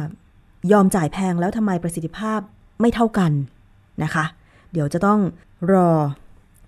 [0.71, 2.39] ยอมจ่ายแพงแล้วทำไมประสิทธิภาพ
[2.81, 3.31] ไม่เท่ากัน
[4.03, 4.25] นะคะ
[4.71, 5.19] เดี๋ยวจะต้อง
[5.73, 5.89] รอ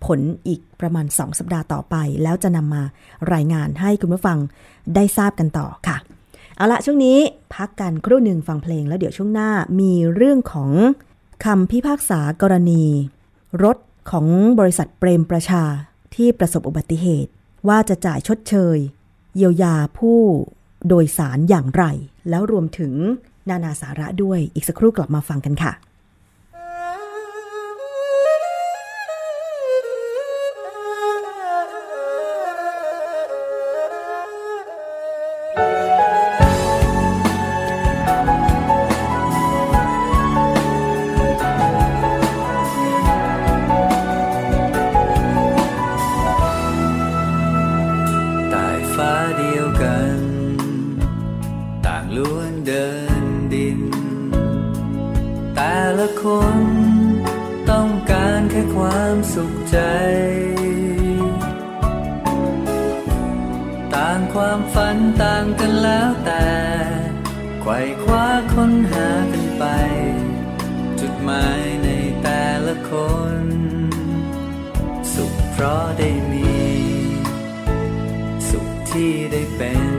[0.06, 2.84] ผลอีกประมาณ 2 สัปดาห์ต่อไป แล้วจะนำมา
[3.34, 4.38] รายงานให้คุณผู้ฟัง
[4.95, 5.97] ได้ทราบกันต่อค่ะ
[6.56, 7.17] เอาละช่วงนี้
[7.56, 10.71] พักกันครู่หนึ่งฟังเพลงแล้วเดี๋ยวช่วงหน้ามีเรื่องของ
[11.45, 12.84] คำพิพากษากรณี
[13.63, 13.78] รถ
[14.12, 14.28] ของ
[14.60, 15.63] บริษัทเปรมประชา
[16.15, 17.32] ที่ประสบอุบัติเหตุ
[17.67, 18.78] ว่าจะจ่ายชดเชย
[19.36, 20.19] เยียวยาผู้
[20.88, 21.84] โดยสารอย่างไร
[22.30, 22.93] แล้วรวมถึง
[23.50, 25.71] นานาสาระด้วยอีกสักครู่กลับมาฟังกันค่ะ
[64.34, 66.48] ความฝันต่างกันแล้วแต่
[67.62, 69.65] ไขว่คว้าค้นหากันไป
[71.00, 71.89] จุดหมายใน
[72.24, 72.91] แต่ละค
[73.41, 73.46] น
[75.13, 76.54] สุขเพราะได้มี
[78.50, 79.91] สุขที่ได้เป็น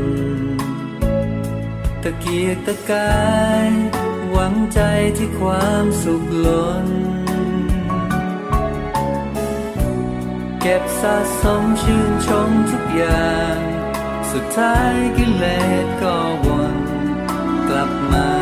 [2.02, 3.22] ตะเกียกตะกา
[3.68, 3.70] ย
[4.32, 4.80] หวังใจ
[5.16, 6.86] ที่ความสุขล้น
[10.60, 13.71] เก็บสะสมชื่นชมทุกอย่าง
[14.32, 15.44] สุดท้ายกิเล
[15.84, 16.76] สก็วน
[17.68, 18.41] กลับมา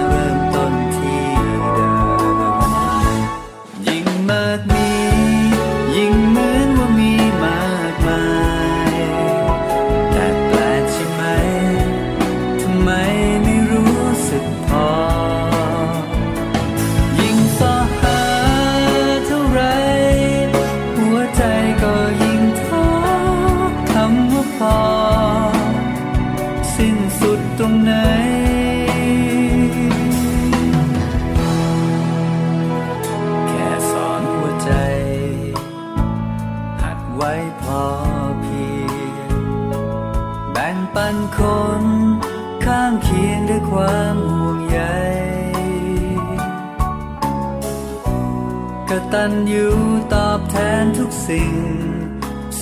[49.14, 49.66] ตันยู
[50.14, 51.54] ตอบแทนทุกสิ่ง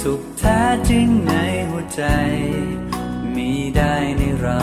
[0.00, 1.32] สุขแท้จริงใน
[1.70, 2.04] หัวใจ
[3.34, 4.60] มีได้ในเรา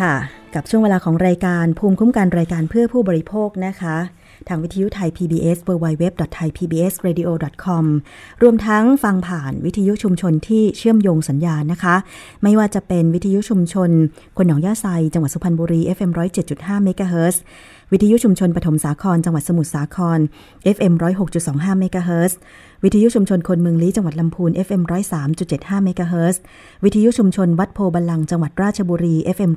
[0.00, 0.14] ค่ะ
[0.54, 3.96] กับช่วงเวลาของรายการภูมิคุ้มกันรายการเพื่อผู้บริโภคนะคะ
[4.48, 7.84] ทางวิทยุไทย PBS www.thaipbsradio.com
[8.42, 11.96] รวมทั้งฟังผ่านวิทยุชุมชนที่เชื่อมโยงสัญญาณนะคะ
[12.42, 13.90] ไม่ว่าจะเป็นวิทยุชุมชน
[14.36, 16.10] คนหนองย่าไซจังหวัดสุพรรณบุรี FM
[16.46, 17.42] 107.5เมกะเฮิรตซ์
[17.92, 20.18] วิทยุชุมชนปฐมสาคร จังหวัดสมุทรสาคร
[20.76, 20.94] FM
[21.36, 22.38] 106.25เมกะเฮิรตซ์
[22.84, 24.82] วิทยุชุมชนคนเมืองลี้จังหวัดลำพูน FM
[25.32, 26.40] 103.75เมกะเฮิรตซ์
[26.84, 29.50] วิทยุชุมชนวัดโพธิ์บัลลังก์จังหวัดราชบุรี FM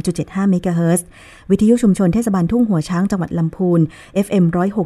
[0.00, 1.06] 103.75เมกะเฮิรตซ์
[1.50, 3.80] วิทยุชุมชนเทศบาลทุ่งหัวช้างจังหวัดลำพูน
[4.26, 4.44] FM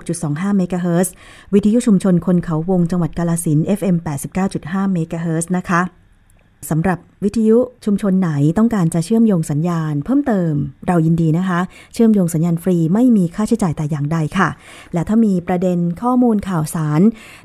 [0.08, 1.12] 106.25เมกะเฮิรตซ์
[1.54, 3.96] วิทยุชุมชนคนเขาวงจังหวัดกาฬสินธุ์ FM
[4.44, 6.03] 89.5เมกะเฮิรตซ์นะคะ
[6.70, 10.53] สำหรับวิทยุชุมชนไหนต้องการจะเชื่อมโยงสัญญาณ เพิ่มเติม
[10.87, 11.61] เรายินดีนะคะ
[11.94, 14.48] เชื่อมโยงสัญญาณฟรีไม่มีค่าใช้จ่ายแต่อย่างใดค่ะ
[14.94, 17.00] และถ้ามีประเด็นข้อมูลข่าวสาร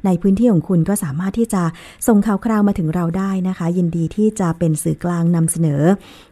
[0.06, 1.64] ในพื้นที่ของคุณก็สามารถที่จะ
[2.08, 5.82] ส่งข่าวคราวมาถึงเราได้นะคะ ยินดีที่จะเป็นสื่อกลางนำเสนอ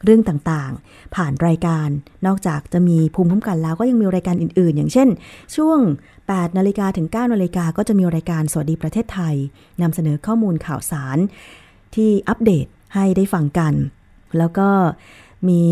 [0.04, 1.90] เรื่องต่างๆ ผ่านรายการ
[2.26, 5.08] นอกจากจะมีภูมิคุ้มกันแล้วก็ยังมีรายการอื่น ๆ อย่างเช่น
[5.56, 5.80] ช่วง
[6.20, 9.36] 8นาฬิกาถึง9นาฬิกาก็จะมีรายการสวัสดีประเทศไทย
[9.82, 11.18] นำเสนอข้อมูลข่าวสาร
[11.96, 13.74] ที่อัปเดต ให้ได้ฟังกัน
[14.38, 14.70] แล้วก็
[15.50, 15.64] มี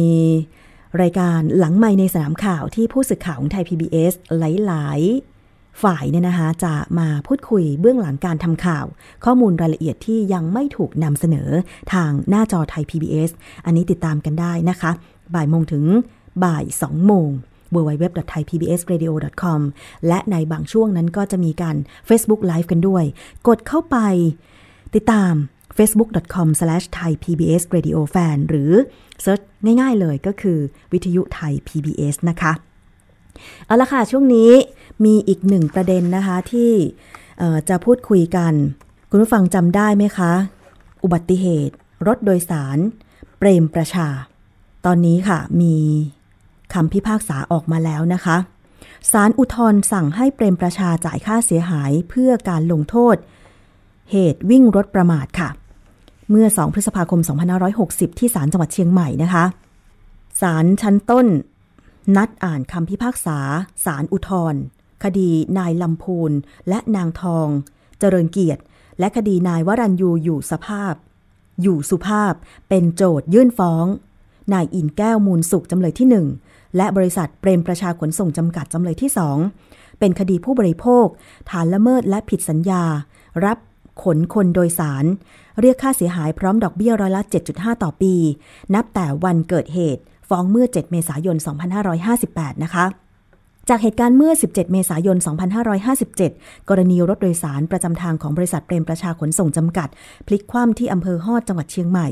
[1.02, 8.86] รายการหลังไม่ในสนามข่าวที่ผู้สื่อข่าวของไทย PBS หลายๆ ฝ่ายเนี่ยนะคะ จะมาพูดคุยเบื้องหลังการทำข่าว
[9.26, 11.50] ข้อมูลรายละเอียดที่ยังไม่ถูกนำเสนอ
[11.94, 13.32] ทางหน้าจอไทย PBS
[13.66, 14.92] อันนี้ติดตามกันได้นะคะ
[15.36, 15.84] บ่ายโมงถึง
[16.44, 17.30] บ่าย2โมง
[17.74, 19.62] www.thaipbsradio.com
[20.08, 21.76] และในบางช่วงนั้นก็จะมีการ
[22.08, 23.04] Facebook Live กันด้วย
[23.48, 23.98] กดเข้าไป
[24.96, 25.34] ติดตาม
[25.78, 28.72] facebook.com/thaipbsradiofan หรือ
[29.22, 29.42] เซิร์ช
[29.82, 30.60] ง่ายๆเลยก็คือ
[30.92, 32.54] วิทยุไทย PBS นะคะ
[33.66, 34.52] เอาละค่ะ ช่วงนี้
[35.06, 36.72] มีอีกหนึ่งประเด็นนะคะที่
[37.70, 38.54] จะพูดคุยกัน
[39.10, 40.32] คุณผู้ฟังจำได้ไหมคะ
[41.04, 41.76] อุบัติเหตุ
[42.08, 42.78] รถโดยสาร
[43.38, 44.08] เปรมประชา
[44.86, 45.76] ตอนนี้ค่ะมี
[46.74, 48.38] คำพิพากษาออกมาแล้วนะคะ
[49.12, 53.16] ศาลอุทธรสั่งให้เปรมประชาจ่ายค่าเสียหายเพื่อการลงโทษ
[54.12, 55.50] เหตุวิ่งรถประมาทค่ะ
[56.30, 57.20] เมื่อ 2 พฤษภาคม
[57.70, 59.46] 2560 ที่ศาลจังหวัดเชียงใหม่นะคะ
[60.42, 61.28] ศาลชั้นต้น
[62.16, 63.38] นัดอ่านคำพิพากษา
[63.86, 64.56] ศาลอุทธร
[65.04, 66.32] คดีนายลำพูน
[66.70, 67.48] และนางทอง
[68.00, 68.62] เจริญเกียรติ
[69.00, 70.94] และคดีนายวรัญยูอยู่สภาพ
[71.62, 72.34] อยู่สุภาพ
[72.70, 73.86] เป็นโจทยื่นฟ้อง
[74.54, 76.08] นายอินแก้วมูลสุขจำเลยที่
[76.44, 79.12] 1 และบริษัทเปรมประชาขนส่งจำกัดจำเลยที่
[79.56, 81.06] 2 เป็นคดีผู้บริโภค
[81.50, 82.84] ฐานละเมิดและผิดสัญญา
[83.46, 83.58] รับ
[84.04, 85.06] ขนคนโดยสาร
[85.62, 88.14] เรียกค่าเสียหายพร้อมดอกเบี้ยร้อยละ 7.5 ต่อปี
[88.74, 91.38] นับแต่วันเกิดเหตุ ฟ้องเมื่อ 7 เมษายน
[92.16, 92.86] 2558 นะคะ
[93.70, 95.18] จากเหตุการณ์เมื่อ 17 เมษายน
[95.94, 99.90] 2557 กรณีรถโดยสารประจำทางของบริษัทเปรมประชาขนส่งจำกัด
[100.28, 102.08] พลิกคว่ำที่อำเภอฮอดจังหวัดเชียงใหม่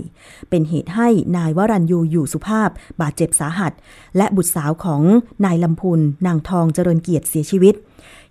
[0.49, 2.69] เป็นเหตุให้นายวรัญยูอยู่สุภาพ
[3.01, 3.71] บาดเจ็บสาหัส
[4.17, 5.01] และบุตรสาวของ
[5.45, 7.75] นายลำพูนนางทองเจริญเกียรติเสียชีวิต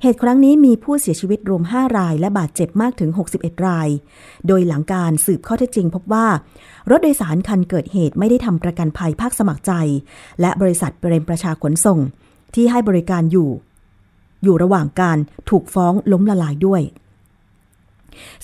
[0.03, 3.89] เหตุครั้งนี้มีผู้เสียชีวิตรวม 5 ราย และบาดเจ็บมากถึง 61 ราย
[4.47, 6.27] โดยหลังการสืบข้อเท็จจริงพบว่า
[6.91, 9.73] รถโดยสารคันเกิดเหตุไม่ได้ทำประกันภัยภาคสมัครใจ
[10.41, 12.01] และบริษัทเปรมประชาขนส่ง
[12.55, 13.51] ที่ให้บริการอยู่
[14.43, 15.19] อยู่ระหว่างการ
[15.51, 16.83] ถูกฟ้องล้มละลายด้วย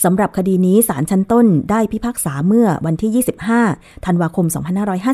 [0.04, 3.24] สำหรับคดีนี้ศาลชั้นต้นได้พิพากษาเมื่อวันที่
[3.64, 4.46] 25 ธันวาคม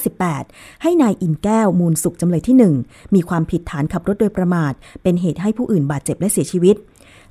[0.07, 6.77] 2558 ให้นายอินแก้วมูลสุขจำเลยที่ 1 มีความผิดฐานขับรถโดยประมาท เป็นเหตุให้ผู้อื่นบาดเจ็บและเสียชีวิต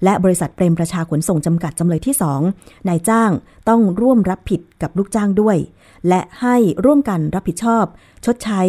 [0.03, 2.15] และบริษัทเปรมประชาขนส่งจำกัดจำเลยที่
[2.51, 3.31] 2 นายจ้าง
[3.69, 5.57] ต้องร่วมรับผิดกับลูกจ้างด้วย
[6.07, 7.85] และให้ร่วมกันรับผิดชอบ
[8.25, 8.61] ชดใช้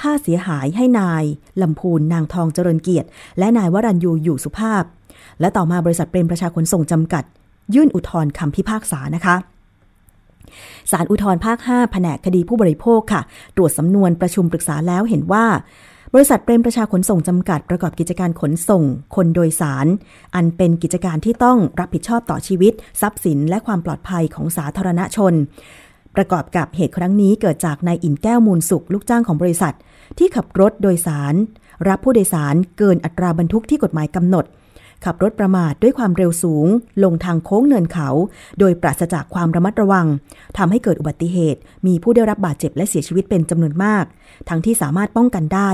[0.00, 1.24] ค่าเสียหายให้นาย
[1.62, 3.08] ลำพูนนางทองเจริญเกียรติ
[3.38, 4.82] และนายวรัญยูอยู่สุภาพ
[5.40, 7.24] และต่อมาบริษัทเปรมประชาขนส่งจำกัด
[7.74, 9.36] ยื่นอุทธรณ์คำพิพากษานะคะ
[10.90, 13.22] ศาลอุทธรณ์ภาค 5 แผนกคดีผู้บริโภคค่ะ
[13.56, 15.46] ตรวจสำนวนประชุมปรึกษาแล้วเห็นว่า
[16.14, 18.82] บริษัทเปรมประชาขนส่งจำกัดประกอบกิจการขนส่ง
[19.16, 19.86] คนโดยสาร
[20.34, 25.32] อันเป็นกิจการที่ต้องรับผิดชอบต่อชีวิต ทรัพย์สินและความปลอดภัยของสาธารณชน
[26.18, 29.74] ประกอบกับเหตุครั้งนี้เกิดจากนายอินแก้วมูลสุขลูกจ้างของบริษัท
[30.18, 31.34] ที่ขับรถโดยสาร
[31.88, 34.44] รับผู้โดยสารเกินอัตราบรรทุกที่กฎหมายกำหนด
[35.04, 36.66] ขับรถประมาทด้วยความเร็วสูง
[37.04, 38.08] ลงทางโค้งเนินเขา
[38.58, 40.06] โดยปราศจากความระมัดระวัง
[40.58, 44.04] ทำให้เกิดอุบัติเหตุ มีผู้ได้รับบาดเจ็บและเสียชีวิตเป็นจำนวนมาก
[44.48, 45.70] ทั้งที่สามารถป้องกันได้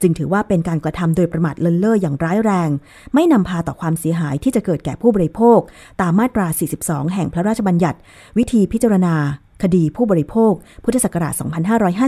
[0.00, 2.70] จึงถือว่าเป็นการกระทำโดยประมาทเลินเล่ออย่างร้ายแรง
[3.14, 5.58] ไม่นำพาต่อความเสียหายที่จะเกิดแก่ผู้บริโภค
[6.00, 6.46] ตามมาตรา
[6.80, 7.98] 42 แห่งพระราชบัญญัติ
[8.38, 9.16] วิธีพิจารณา
[9.62, 10.52] คดีผู้บริโภค
[10.84, 11.34] พุทธศักราช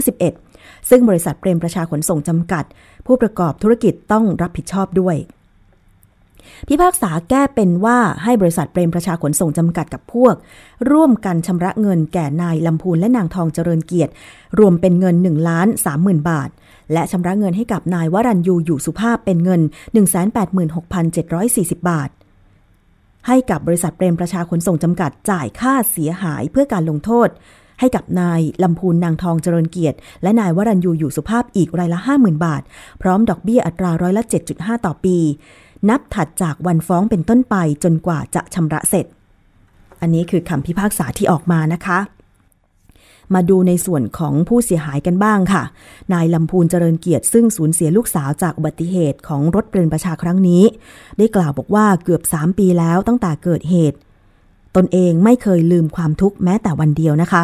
[0.07, 2.63] 2551 ซึ่งบริษัทเปรมประชาขนส่งจำกัด
[3.05, 5.17] ผู้ประกอบธุรกิจต้องรับผิดชอบด้วย
[6.67, 10.35] พิพากษาแก้เป็นว่าให้บริษัทเปรมประชาขนส่งจำกัดกับพวก
[10.91, 14.11] ร่วมกันชำระเงินแก่นายลำพูนและนางทองเจริญเกียรติ
[14.59, 16.49] รวมเป็นเงิน1ล้าน3 0,000 บาท
[16.93, 19.61] และชำระเงินให้กับนายวรัญยูอยู่สุภาพเป็นเงิน
[20.55, 22.09] 186,740 บาท
[23.29, 27.29] ให้กับบริษัทเปรมประชาขนส่งจำกัดจ่ายค่าเสียหายเพื่อการลงโทษ
[27.79, 32.61] ให้กับนายลำพูนนางทองเจริญเกียรติ และนายวรัญยูอยู่สุภาพอีกรายละ 50,000 บาท
[33.01, 35.17] พร้อมดอกเบี้ยอัตราร้อยละ 7.5 ต่อปี
[35.89, 39.05] นับถัดจากวันฟ้องเป็นต้นไปจนกว่าจะชำระเสร็จ
[40.01, 41.99] อันนี้คือคำพิพากษาที่ออกมานะคะ
[43.33, 45.63] มาดูในส่วนของผู้เสียหายกันบ้างค่ะ
[46.13, 50.63] นายลำพูนเจริญเกียรติซึ่งสูญเสียลูกสาวจากอุบัติเหตุของรถเปรนประชาครั้งนี้
[51.17, 53.97] ได้กล่าวบอกว่าเกือบ 3 ปีแล้วตั้งแต่เกิดเหตุ
[54.75, 57.43] ตนเองไม่เคยลืมความทุกข์แม้แต่วันเดียวนะคะ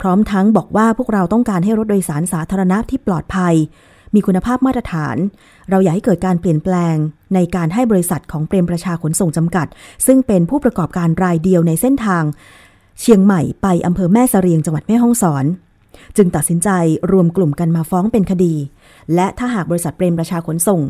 [0.00, 3.54] พร้อมทั้งบอกว่าพวกเราต้องการให้รถโดยสารสาธารณะที่ปลอดภัย
[4.14, 5.16] มีคุณภาพมาตรฐาน
[5.70, 6.96] เราอยากให้เกิดการเปลี่ยนแปลง
[7.34, 9.66] ในการให้บริษัทของเปรมประชาขนส่งจำกัด
[10.06, 12.24] ซึ่งเป็นผู้ประกอบการรายเดียวในเส้นทาง
[13.00, 15.44] เชียงใหม่ไปอำเภอแม่เสรียงจังหวัดแม่ฮ่องสอน
[16.16, 16.68] จึงตัดสินใจ
[17.12, 18.54] รวมกลุ่มกันมาฟ้องเป็นคดี
[19.14, 20.80] และถ้าหากบริษัทเปรมประชาขนส่ง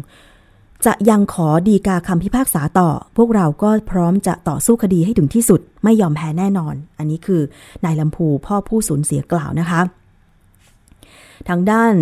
[0.86, 7.42] จะยังขอดีกาคำพิพากษาต่อ พวกเราก็พร้อมจะต่อสู้คดีให้ถึงที่สุดไม่ยอมแพ้แน่นอน อันนี้คือ
[7.84, 9.80] นายลำพูพ่อผู้สูญเสียกล่าวนะคะ
[11.48, 11.94] ทางด้าน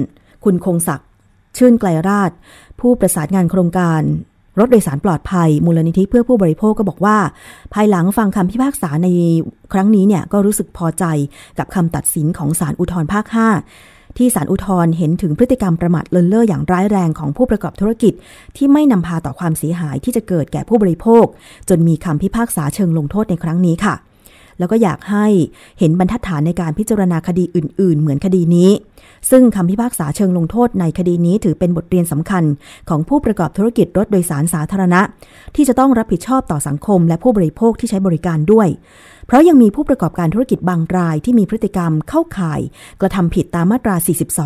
[0.44, 1.08] คุณคงศักดิ์
[1.56, 2.30] ชื่นไกลราช
[2.80, 4.02] ผู้ประสานงานโครงการ
[4.58, 7.18] รถโดยสารปลอดภัย มูลนิธิเพื่อผู้บริโภคก็บอกว่า
[7.74, 9.08] ภายหลังฟังคำพิพากษาใน
[9.72, 11.04] ครั้งนี้เนี่ยก็รู้สึกพอใจ
[11.58, 18.12] กับคำตัดสินของศาลอุทธรภาค 5 ที่ศาลอุทธรเห็นถึงพฤติกรรมประมาทเลินเล่ออย่างร้ายแรงของผู้ประกอบธุรกิจ
[18.56, 21.24] ที่ไม่นำพาต่อความเสียหายที่จะเกิดแก่ผู้บริโภค
[21.68, 23.94] จนมีคำพิพากษาเชิงลงโทษในครั้งนี้ค่ะ
[24.58, 25.26] แล้วก็อยากให้
[25.78, 28.70] เห็นบรรทัดฐานในการพิจารณาคดีอื่น ๆ เหมือนคดีนี้
[29.30, 32.44] ซึ่งคำพิพากษาเชิงลงโทษในคดีนี้ถือเป็นบทเรียนสำคัญ
[32.88, 35.00] ของผู้ประกอบธุรกิจรถโดยสารสาธารณะ
[35.54, 38.68] ที่จะต้องรับผิดชอบต่อสังคม และผู้บริโภคที่ใช้บริการด้วย
[39.26, 42.60] เพราะยังมีผู้ประกอบการธุรกิจบางรายที่มีพฤติกรรมเข้าข่าย
[43.00, 43.96] กระทำผิดตามมาตรา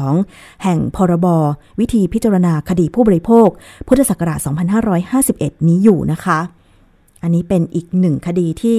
[0.09, 1.27] 42 แห่งพรบ
[1.81, 3.49] วิธีพิจารณาคดีผู้บริโภค
[3.89, 4.39] พุทธศักราช
[5.03, 6.39] 2551 นี้อยู่นะคะ
[7.23, 8.79] อันนี้เป็นอีกหนึ่งคดีที่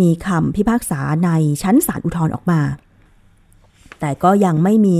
[0.00, 1.30] มีคำพิพากษาใน
[1.62, 2.60] ชั้นศาลอุทธรณ์ออกมา
[4.00, 4.98] แต่ก็ยังไม่มี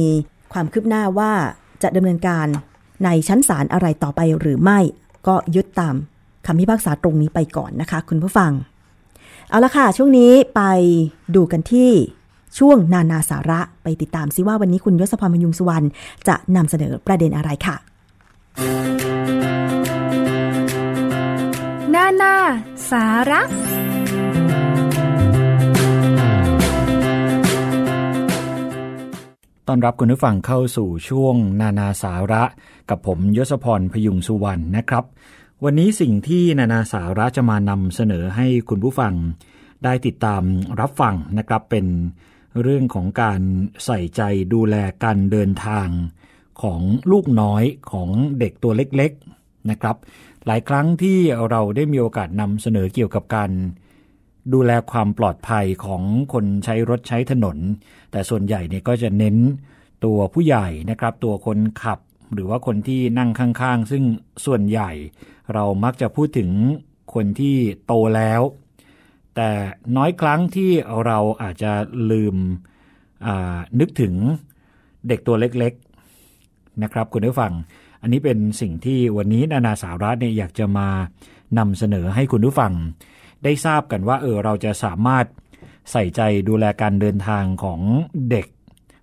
[0.53, 1.33] ความคืบหน้าว่า
[1.83, 2.47] จะดำเนินการ
[3.05, 4.79] ในชั้นศาลอะไรต่อไปหรือไม่
[5.27, 5.95] ก็ยึดตาม
[6.47, 8.53] คำพิพากษาตรงนี้ไปก่อนนะคะ คุณผู้ฟัง
[9.49, 10.63] เอาละค่ะ ช่วงนี้ไป
[11.35, 11.91] ดูกันที่
[12.59, 15.87] ช่วงนานาสาระไปติดตามซิว่าวันนี้คุณยศพรพยุงสุวรรณ
[16.29, 17.77] จะนำเสนอประเด็นอะไรค่ะ
[22.11, 22.39] นานา
[22.91, 23.41] สาระ
[29.69, 32.43] ต้อนรับคุณผู้ฟังเข้าสู่ช่วงนานาสาระ
[32.91, 35.05] กับผมยศพรพยุงสุวรรณนะครับ
[35.65, 39.15] วันนี้สิ่งที่นานาสาระจะมานำเสนอให้คุณผู้ฟัง
[39.85, 40.43] ได้ติดตาม
[40.81, 41.87] รับฟังนะครับเป็น
[42.63, 43.41] เรื่องของการ
[43.85, 44.23] ใส่ใจ
[44.55, 45.89] ดูแลการเดินทาง
[46.63, 49.97] ของลูกน้อยของเด็กตัวเล็กๆนะครับ
[50.47, 51.19] หลายครั้งที่
[51.51, 53.51] เราได้มีโอกาสนำเสนอเกี่ยวกับการ
[54.53, 57.57] ดูแลความปลอดภัยของคนใช้รถใช้ถนน
[58.11, 59.37] แต่ส่วนใหญ่เนี่ยก็จะเน้น
[60.05, 61.99] ตัวผู้ใหญ่นะครับ ตัวคนขับ
[62.33, 64.05] หรือว่าคนที่นั่งข้างๆ ซึ่ง
[64.47, 64.91] ส่วนใหญ่
[65.55, 66.51] เรามักจะพูดถึง
[67.15, 68.41] คนที่โตแล้ว
[69.37, 69.51] แต่
[69.97, 70.71] น้อยครั้งที่
[71.07, 71.73] เราอาจจะ
[72.11, 72.37] ลืม
[73.81, 74.15] นึกถึง
[75.09, 77.53] เด็กตัวเล็กๆนะครับคุณผู้ฟัง
[78.03, 80.89] อันนี้เป็นสิ่งที่วันนี้นานาสาระเนี่ยอยากจะมา
[81.59, 82.73] นำเสนอให้คุณผู้ฟัง
[83.45, 85.27] ได้ทราบกันว่าเออเราจะสามารถ
[85.91, 87.81] ใส่ใจดูแลการเดินทางของ
[88.31, 88.47] เด็ก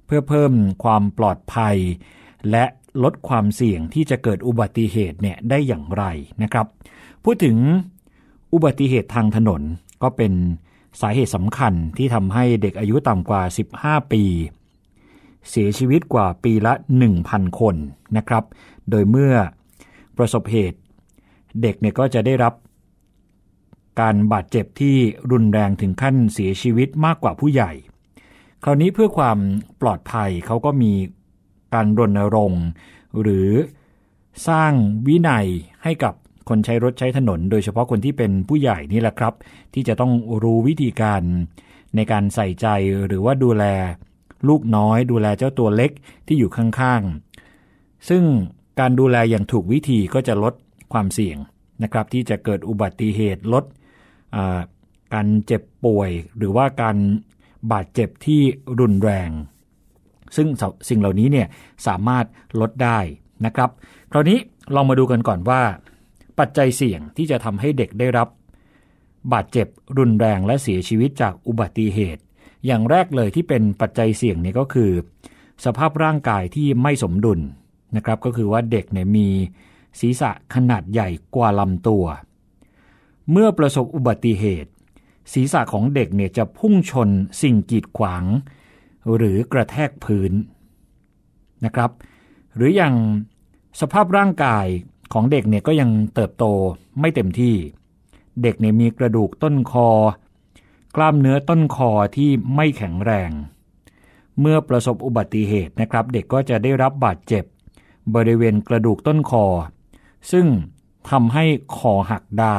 [0.06, 1.76] เพื่อเพิ่มความปลอดภัย
[2.52, 2.66] และ
[3.04, 6.04] ลดความเสี่ยงที่จะเกิดอุบัติเหตุเนี่ยได้อย่างไร
[6.44, 6.68] นะครับ
[7.24, 7.58] พูดถึง
[8.54, 9.62] อุบัติเหตุทางถนน
[10.04, 10.34] ก็เป็น
[11.02, 13.42] สาเหตุสำคัญที่ทำให้เด็กอายุต่ำกว่า
[13.78, 14.24] 15 ปี
[15.50, 16.74] เสียชีวิตกว่าปีละ
[17.16, 17.76] 1,000 คน
[18.18, 18.44] นะครับ
[18.90, 19.34] โดยเมื่อ
[20.18, 20.80] ประสบเหตุ
[21.62, 22.54] เด็กเนี่ยก็จะได้รับ
[24.02, 24.96] การบาดเจ็บที่
[25.32, 27.72] รุนแรงถึงขั้นเสียชีวิตมากกว่าผู้ใหญ่
[28.64, 29.38] คราวนี้เพื่อความ
[29.82, 30.94] ปลอดภัยเขาก็มี
[31.74, 32.66] การรณรงค์
[33.22, 33.50] หรือ
[34.48, 34.74] สร้าง
[35.08, 35.48] วินัย
[35.84, 36.14] ให้กับ
[36.50, 39.34] คนใช้รถใช้ถนน โดยเฉพาะคนที่เป็นผู้ใหญ่นี่แหละครับ
[39.74, 40.12] ที่จะต้อง
[40.44, 41.22] รู้วิธีการ
[41.96, 42.68] ในการใส่ใจ
[43.08, 43.64] หรือว่าดูแล
[44.48, 45.92] ลูกน้อย ดูแลเจ้าตัวเล็ก
[46.28, 48.24] ที่อยู่ข้างๆ ซึ่ง
[48.80, 50.54] การดูแลอย่างถูกวิธีก็จะลด
[50.94, 51.38] ความเสี่ยง
[51.84, 53.64] นะครับ ที่จะเกิดอุบัติเหตุลด
[55.14, 56.98] การเจ็บป่วย หรือว่าการ
[57.72, 58.42] บาดเจ็บที่
[58.80, 59.30] รุนแรง
[60.36, 60.48] ซึ่ง
[60.90, 61.48] สิ่งเหล่านี้เนี่ย
[61.88, 62.26] สามารถ
[62.62, 63.00] ลดได้
[63.46, 63.70] นะครับ
[64.12, 64.38] คราวนี้
[64.76, 65.62] ลองมาดูกันก่อนว่า
[66.40, 68.28] ปัจจัยเสี่ยงที่จะทำให้เด็กได้รับ
[69.34, 69.68] บาดเจ็บ
[69.98, 72.22] รุนแรงและเสียชีวิตจากอุบัติเหตุ
[72.66, 74.92] อย่างแรกเลยที่เป็นปัจจัยเสี่ยงนี่ก็คือ
[75.66, 77.40] สภาพร่างกายที่ไม่สมดุล
[77.96, 79.28] นะครับก็คือว่าเด็กเนี่ยมี
[80.00, 82.06] ศีรษะขนาดใหญ่กว่าลำตัว
[83.32, 84.72] เมื่อประสบอุบัติเหตุ
[85.34, 87.10] ศีรษะของเด็กเนี่ยจะพุ่งชน
[87.42, 88.24] สิ่งกีดขวาง
[89.16, 90.34] หรือกระแทกพื้น
[91.66, 91.92] นะครับ
[92.56, 92.96] หรืออย่าง
[93.82, 94.66] สภาพร่างกาย
[95.14, 96.46] ของเด็กเนี่ยก็ยังเติบโต
[97.00, 97.56] ไม่เต็มที่
[98.44, 99.90] เด็กเนี่ยมีกระดูกต้นคอ
[100.96, 103.32] กล้ามเนื้อต้นคอที่ไม่แข็งแรง
[104.40, 107.44] เมื่อประสบอุบัติเหตุนะครับ เด็กก็จะได้รับบาดเจ็บ
[108.16, 109.46] บริเวณกระดูกต้นคอ
[110.32, 110.46] ซึ่ง
[111.10, 111.46] ทำให้
[111.78, 112.58] คอหักได้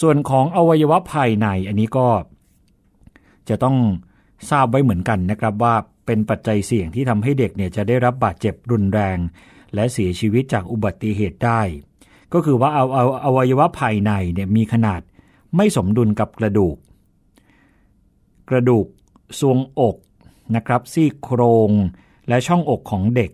[0.00, 2.08] ส่วนของอวัยวะภายในอันนี้ก็
[3.48, 3.76] จะต้อง
[4.50, 5.74] ทราบไว้เหมือนกันนะครับว่า
[6.06, 9.18] เป็นปัจจัยเสี่ยงที่ทำให้เด็กเนี่ยจะได้รับบาดเจ็บรุนแรง
[9.74, 11.60] และเสียชีวิตจากอุบัติเหตุได้
[12.32, 15.00] ก็คือว่าเอาเอาอวัยวะภายในเนี่ยมีขนาด
[15.56, 16.76] ไม่สมดุลกับกระดูก
[18.50, 18.86] กระดูก
[19.40, 19.96] ทรวงอก
[20.56, 21.70] นะครับซี่โครง
[22.28, 23.30] และช่องอกของเด็ก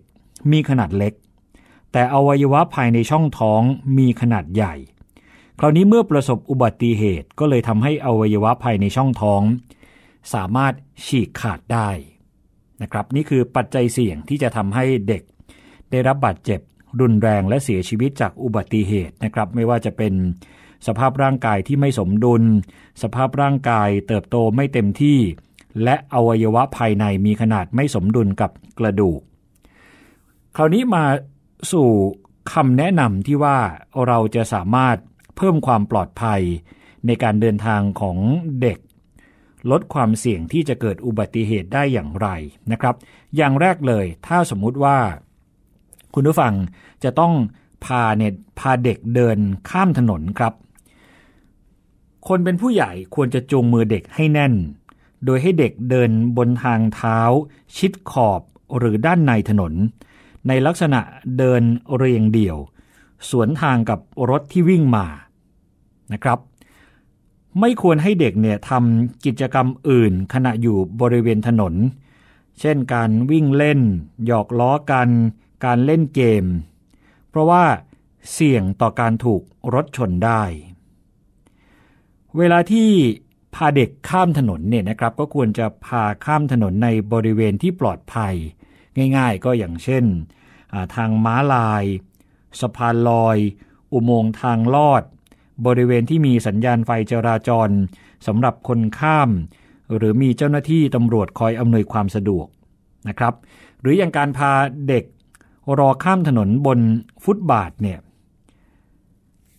[0.51, 1.13] มีขนาดเล็ก
[1.93, 3.63] แต่อวัยวะภายในช่องท้อง
[3.99, 4.75] มีขนาดใหญ่
[5.59, 9.43] คราวนี้เมื่อประสบอุบัติเหตุก็เลยทำให้อวัยวะภายในช่องท้อง
[10.35, 10.73] สามารถ
[11.07, 11.89] ฉีกขาดได้
[12.83, 15.23] นะครับนี่คือปัจจัยเสี่ยงที่จะทำให้เด็ก
[15.91, 16.61] ได้รับบาดเจ็บ
[17.01, 20.15] รุนแรงและเสียชีวิตจากอุบัติเหตุนะครับ ไม่ว่าจะเป็น
[20.87, 22.43] สภาพร่างกายที่ไม่สมดุล
[23.03, 25.19] สภาพร่างกายเติบโตไม่เต็มที่
[25.85, 29.21] และอวัยวะภายในมีขนาดไม่สมดุลกับกระดูก
[30.57, 31.05] คราวนี้มา
[31.73, 31.89] สู่
[32.53, 33.59] คำแนะนำที่ว่า
[34.07, 34.97] เราจะสามารถ
[35.37, 36.41] เพิ่มความปลอดภัย
[37.07, 38.19] ในการเดินทางของ
[38.63, 38.79] เด็ก
[39.71, 42.29] ลดความเสี่ยงที่จะเกิดอุบัติเหตุได้อย่างไร
[42.71, 42.95] นะครับ
[43.37, 44.99] อย่างแรกเลยถ้าสมมุติว่า
[46.15, 46.55] คุณผู้ฟัง
[47.05, 47.33] จะต้อง
[47.85, 49.39] พาเนี่ยพาเด็กเดิน
[49.71, 50.55] ข้ามถนนครับ
[52.29, 54.55] คนเป็นผู้ใหญ่ควรจะจูงมือเด็กให้แน่น
[55.25, 57.19] โดยให้เด็กเดินบนทางเท้า
[57.77, 58.41] ชิดขอบ
[58.79, 59.73] หรือด้านในถนน
[60.49, 61.01] ในลักษณะ
[61.39, 61.63] เดิน
[61.97, 62.57] เรียงเดี่ยว
[63.31, 65.07] สวนทางกับรถที่วิ่งมา
[66.13, 66.39] นะครับ
[67.61, 71.75] ไม่ควรให้เด็กเนี่ยทำกิจกรรมอื่นขณะอยู่บริเวณถนน
[72.61, 73.81] เช่นการวิ่งเล่น
[74.27, 75.09] หยอกล้อกัน
[75.65, 76.45] การเล่นเกม
[77.29, 77.65] เพราะว่า
[78.33, 79.43] เสี่ยงต่อการถูก
[79.75, 80.43] รถชนได้
[82.39, 82.89] เวลาที่
[83.55, 88.35] พาเด็กข้ามถนนเนี่ยนะครับ ก็ควรจะพาข้ามถนนในบริเวณที่ปลอดภัย
[89.17, 90.05] ง่ายๆ ก็อย่างเช่น
[90.95, 91.85] ทางม้าลาย
[92.61, 93.39] สะพานลอย
[93.93, 95.03] อุโมงค์ทางลอด
[95.67, 97.69] บริเวณที่มีสัญญาณไฟจราจร
[98.27, 99.31] สำหรับคนข้าม
[99.97, 102.47] หรือมีเจ้าหน้าที่ตำรวจคอยอำนวยความสะดวก
[103.09, 103.35] นะครับ
[103.81, 104.53] หรืออย่างการพา
[104.89, 105.05] เด็ก
[105.79, 106.79] รอข้ามถนนบน
[107.25, 107.99] ฟุตบาทเนี่ย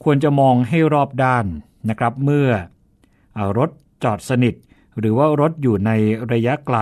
[0.03, 1.45] ควรจะมองให้รอบด้าน
[1.89, 2.47] นะครับเมื่อ
[3.57, 3.69] รถ
[4.03, 4.55] จอดสนิท
[4.99, 5.91] หรือว่ารถอยู่ใน
[6.31, 6.77] ระยะไกล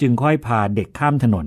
[0.00, 1.46] จึงค่อยพาเด็กข้ามถนน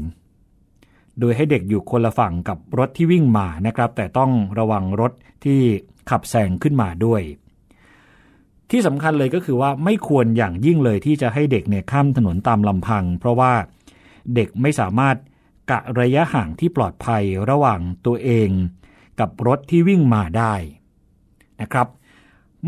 [1.20, 5.12] โดยให้เด็กอยู่คนละฝั่งกับรถที่วิ่งมานะครับ แต่ต้องระวังรถ
[5.44, 5.60] ที่
[6.10, 7.22] ขับแซงขึ้นมาด้วย
[8.72, 13.54] ที่สำคัญเลยก็คือว่าไม่ควรอย่างยิ่งเลยที่จะให้เด็กเนี่ยข้ามถนนตามลำพัง เพราะว่า
[14.36, 15.16] เด็กไม่สามารถ
[15.72, 18.50] กะระยะห่างที่ปลอดภัยระหว่างตัวเอง
[19.20, 20.54] กับรถที่วิ่งมาได้
[21.62, 21.88] นะครับ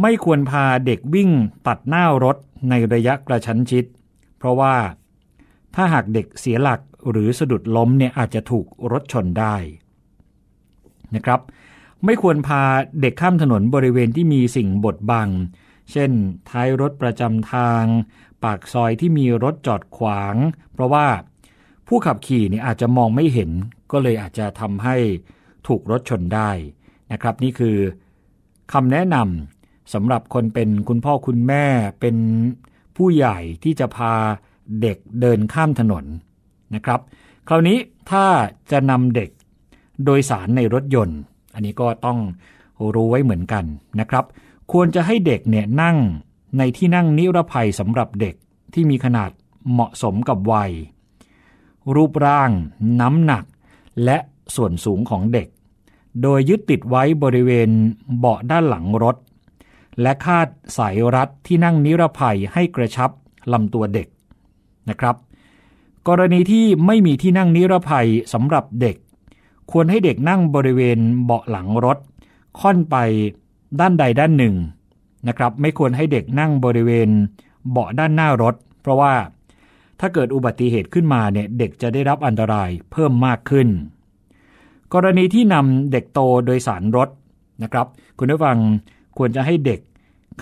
[0.02, 1.30] ไม่ควรพาเด็กวิ่ง
[1.68, 2.38] ตัดหน้ารถ
[2.70, 3.86] ในระยะกระชั้นชิด
[4.38, 4.76] เพราะว่า
[5.76, 9.56] ถ้าหากเด็กเสียหลักหรือสะดุดล้มเนี่ยอาจจะถูกรถชนได้
[11.16, 11.40] นะครับ
[12.06, 12.64] ไม่ควรพา
[13.02, 15.30] เด็กข้ามถนนบริเวณที่มีสิ่งบดบัง
[15.92, 16.12] เช่น
[16.50, 17.84] ท้ายรถประจำทาง
[18.44, 20.36] ปากซอยที่มีรถจอดขวาง
[20.74, 21.08] เพราะว่า
[21.88, 23.52] ผู้ขับขี่เนี่ยอาจจะมองไม่เห็น
[23.92, 24.96] ก็เลยอาจจะทำให้
[25.68, 26.52] ถูกรถชนได้
[27.12, 27.78] นะครับ นี่คือ
[28.74, 31.66] คำแนะนำสำหรับคนเป็นคุณพ่อคุณแม่
[32.02, 32.16] เป็น
[32.98, 34.14] ผู้ใหญ่ที่จะพา
[34.82, 36.06] เด็กเดินข้ามถนน
[36.76, 37.00] นะครับ
[37.48, 37.78] คราวนี้
[38.12, 38.26] ถ้า
[38.72, 39.30] จะนำเด็ก
[40.06, 41.20] โดยสารในรถยนต์
[41.54, 42.20] อันนี้ก็ต้อง
[42.94, 43.66] รู้ไว้เหมือนกัน
[44.00, 44.26] นะครับ
[44.72, 45.98] ควรจะให้เด็กเนี่ยนั่ง
[46.58, 48.36] ในที่นั่งนิรภัยสำหรับเด็ก
[48.74, 49.32] ที่มีขนาด
[49.72, 50.72] เหมาะสมกับวัย
[51.96, 52.52] รูปร่าง
[53.02, 53.44] น้ำหนัก
[54.06, 54.18] และ
[54.56, 55.48] ส่วนสูงของเด็ก
[56.22, 57.70] โดยยึดติดไว้บริเวณ
[58.18, 59.16] เบาะด้านหลังรถ
[60.02, 60.48] และคาด
[60.78, 63.10] สายรัดที่นั่งนิรภัยให้กระชับ
[63.54, 64.08] ลำตัวเด็ก
[64.90, 65.16] นะครับ
[66.08, 68.96] กรณีที่ไม่มีที่นั่งนิรภัยสำหรับเด็ก
[69.72, 71.98] ควรให้เด็กนั่งบริเวณเบาะหลังรถ
[72.60, 72.96] ค่อนไป
[73.80, 74.56] ด้านใดด้านหนึ่ง
[75.28, 77.10] นะครับ ไม่ควรให้เด็กนั่งบริเวณ
[77.72, 79.14] เบาะด้านหน้ารถ เพราะว่า
[80.00, 83.68] ถ้าเกิดอุบัติเหตุขึ้นมาเนี่ยเด็กจะได้รับอันตรายเพิ่มมากขึ้น
[84.94, 87.10] กรณีที่นำเด็กโตโดยสารรถ
[87.64, 87.88] นะครับ
[88.18, 88.58] คุณผู้ฟัง
[89.18, 89.80] ควรจะให้เด็ก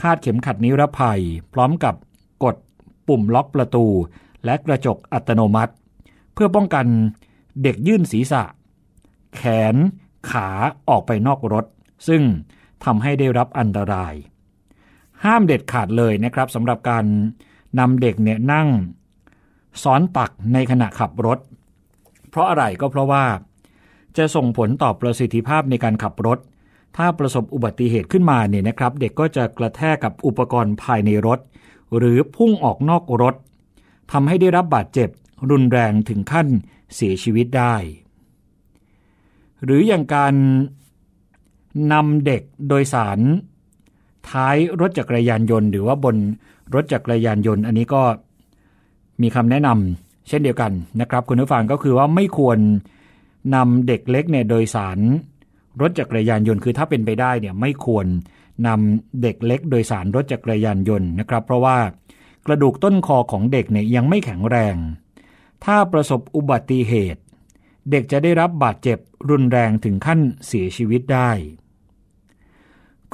[0.02, 1.22] คาดเข็มขัดนิรภัย
[1.54, 1.96] พร้อมกับ
[2.44, 2.56] กด
[3.08, 3.86] ปุ่มล็อกประตู
[4.46, 5.74] และกระจกอัตโนมัติ
[6.34, 6.86] เพื่อป้องกัน
[7.64, 8.44] เด็กยื่นศีรษะ
[9.36, 9.42] แข
[9.74, 9.76] น
[10.30, 10.50] ขา
[10.90, 11.66] ออกไปนอกรถ
[12.08, 12.22] ซึ่ง
[12.86, 14.14] ทำให้ได้รับอันตราย
[15.24, 17.06] ห้ามเด็ดขาดเลยนะครับสำหรับการ
[17.80, 18.68] นำเด็กเนี่ยนั่ง
[19.84, 21.40] ซ้อนตักในขณะขับรถ
[22.30, 23.26] เพราะอะไรก็เพราะว่า
[24.18, 26.40] จะส่งผลต่อประสิทธิภาพในการขับรถ
[26.98, 31.40] ถ้าประสบอุบัติเหตุขึ้นมาเนี่ยนะครับ เด็กก็จะกระแทกกับอุปกรณ์ภายในรถ
[31.98, 33.36] หรือพุ่งออกนอกรถ
[34.12, 35.10] ทำให้ได้รับบาดเจ็บ
[35.52, 36.48] รุนแรงถึงขั้น
[36.96, 37.76] เสียชีวิตได้
[39.64, 40.34] หรืออย่างการ
[41.94, 43.20] นำเด็กโดยสาร
[44.30, 46.16] ท้ายรถจักรยานยนต์ หรือว่าบน
[46.74, 48.02] รถจักรยานยนต์ อันนี้ก็
[49.22, 52.58] มีคำแนะนำเช่นเดียวกันนะครับ คุณผู้ฟังก็คือว่าไม่ควร
[53.56, 55.00] นำเด็กเล็กเนี่ยโดยสาร
[55.82, 58.06] รถจักรยานยนต์คือถ้าเป็นไปได้เนี่ยไม่ควร
[58.68, 61.78] นำเด็กเล็กโดยสารรถจักรยานยนต์นะครับ เพราะว่า
[62.48, 64.76] กระดูกต้นคอของเด็กเนี่ยยังไม่แข็งแรง
[65.64, 67.22] ถ้าประสบอุบัติเหตุ
[67.92, 68.98] เด็กจะได้รับบาดเจ็บ
[69.30, 71.32] รุนแรงถึงขั้นเสียชีวิตได้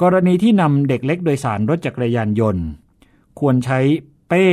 [0.00, 2.66] กรณีที่นำเด็กเล็กโดยสารรถจักรยานยนต์
[3.38, 3.80] ควรใช้
[4.28, 4.46] เป้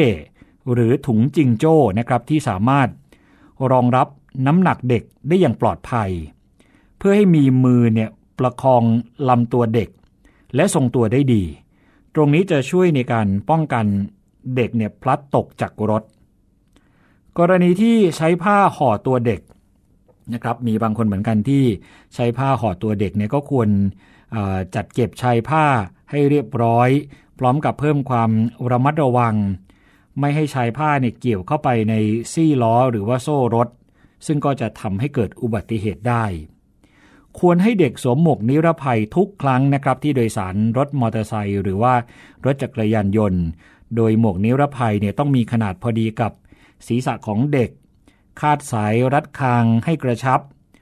[0.72, 2.90] หรือถุงจิงโจ้นะครับที่สามารถ
[3.72, 4.08] รองรับ
[4.48, 6.12] น้ำหนักเด็กได้อย่างปลอดภัย
[6.98, 8.10] เพื่อให้มีมือเนี่ย
[8.40, 8.84] ประคอง
[9.30, 9.90] ลำตัวเด็ก
[10.56, 11.44] และทรงตัวได้ดี
[12.16, 13.86] ตรงนี้จะช่วยในการป้องกัน
[14.56, 16.04] เด็กเนี่ยพลัดตกจากรถ
[17.40, 19.42] กรณีที่ใช้ผ้าห่อตัวเด็ก
[20.34, 21.64] นะครับมีบางคนเหมือนกันที่
[22.16, 23.70] ใช้ผ้าห่อตัวเด็กเนี่ยก็ควร
[24.76, 25.66] จัดเก็บชายผ้า
[26.10, 26.90] ให้เรียบร้อย
[27.40, 28.30] พร้อมกับเพิ่มความ
[28.72, 29.36] ระมัดระวัง
[30.20, 31.94] ไม่ให้ชายผ้าเนี่ยเกี่ยวเข้าไปใน
[32.34, 33.68] ซี่ล้อหรือว่าโซ่รถ
[34.26, 36.26] ซึ่งก็จะทำให้เกิดอุบัติเหตุได้
[37.40, 41.94] ควรให้เด็กสวมหมวกนิรภัยทุกครั้งนะครับที่โดยสารรถมอเตอร์ไซค์หรือว่า
[42.46, 43.44] รถจักรยานยนต์
[43.96, 46.32] โดยหมวกนิรภัยเนี่ยต้องมีขนาดพอดีกับ
[46.88, 47.70] ศีรษะของเด็ก
[48.42, 50.40] คาดสายรัดคางให้กระชับ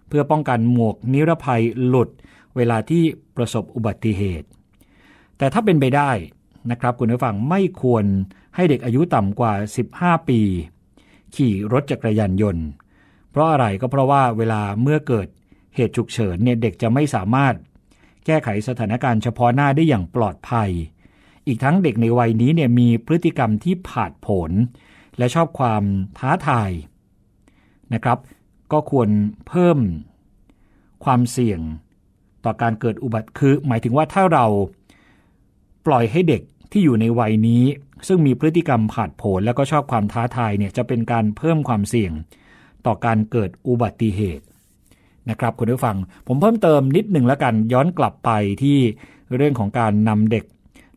[0.07, 2.09] เพื่อป้องกันหมวกนิรภัยหลุด
[2.55, 3.03] เวลาที่
[3.35, 4.47] ประสบอุบัติเหตุ
[5.37, 6.11] แต่ถ้าเป็นไปได้
[6.71, 8.05] นะครับคุณผู้ฟังไม่ควร
[8.55, 9.53] ให้เด็กอายุต่ำกว่า
[9.91, 10.41] 15 ปี
[11.35, 12.65] ขี่รถจักรยานยนต์
[13.31, 15.27] เพราะอะไรก็เพราะว่าเวลาเมื่อเกิด
[15.75, 17.55] เหตุฉุกเฉินเนี่ยเด็กจะไม่สามารถ
[18.25, 20.69] แก้ไขสถานการณ์เฉพาะหน้าได้อย่างปลอดภัย
[21.49, 24.51] อีกทั้งเด็กในวัยนี้เนี่ยมีพฤติกรรมที่ผาดโผน
[25.17, 25.83] และชอบความ
[26.17, 26.71] ท้าทาย
[27.93, 28.17] นะครับ
[28.71, 29.09] ก็ควร
[29.47, 29.77] เพิ่ม
[31.03, 31.59] ความเสี่ยง
[32.45, 34.45] ต่อการเกิดอุบัติคือ หมายถึงว่าถ้าเรา
[35.87, 36.41] ปล่อยให้เด็ก
[36.71, 37.63] ที่อยู่ในวัยนี้
[38.07, 42.11] ซึ่งมีพฤติกรรมผาดโผนแล้วก็ชอบความท้าทายเนี่ยจะเป็นการเพิ่มความเสี่ยง
[42.85, 44.45] ต่อการเกิดอุบัติเหตุ
[45.29, 45.97] นะครับคุณผู้ฟัง
[46.27, 48.29] ผมเพิ่มเติมนิดหนึ่งแล้วกันย้อนกลับไป
[48.63, 48.77] ที่
[49.35, 50.45] เรื่องของการนำเด็ก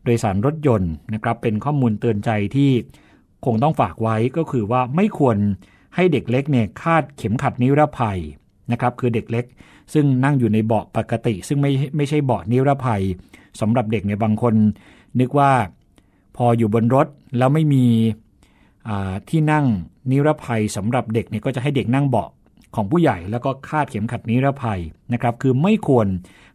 [0.03, 2.71] โดยสารรถยนต์นะครับเป็นข้อมูลเตือนใจที่
[3.45, 5.37] คงต้องฝากไว้ก็คือว่าไม่ควร
[5.95, 8.19] ให้เด็กเล็กเนี่ยคาดเข็มขัดนิรภัย
[8.71, 9.45] นะครับคือเด็กเล็ก
[9.93, 13.03] ซึ่งนั่งอยู่ในเบาะปกติ ซึ่งไม่ไม่ใช่เบาะนิรภัย
[13.61, 14.55] สำหรับเด็กในบางคน
[15.19, 15.51] นึกว่า
[16.37, 17.85] พออยู่บนรถแล้วไม่มี
[19.29, 19.65] ที่นั่ง
[20.11, 22.29] นิรภัยสำหรับเด็กเนี่ยก็จะให้เด็กนั่งเบาะ
[22.75, 24.79] ของผู้ใหญ่แล้วก็คาดเข็มขัดนิรภัย
[25.13, 26.07] นะครับ คือไม่ควร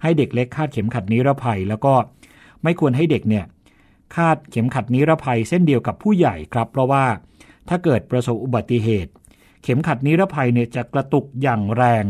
[0.03, 1.95] ให้เด็กเล็กคาดเข็มขัดนิรภัย แล้วก็
[2.63, 3.45] ไม่ควรให้เด็กเนี่ย
[4.15, 7.05] คาดเข็มขัดนิรภัยเส้นเดียวกับผู้ใหญ่ครับ เพราะว่า
[7.69, 9.13] ถ้าเกิดประสบอุบัติเหตุ
[9.63, 12.05] เข็มขัดนิรภัยเนี่ยจะกระตุกอย่างแรง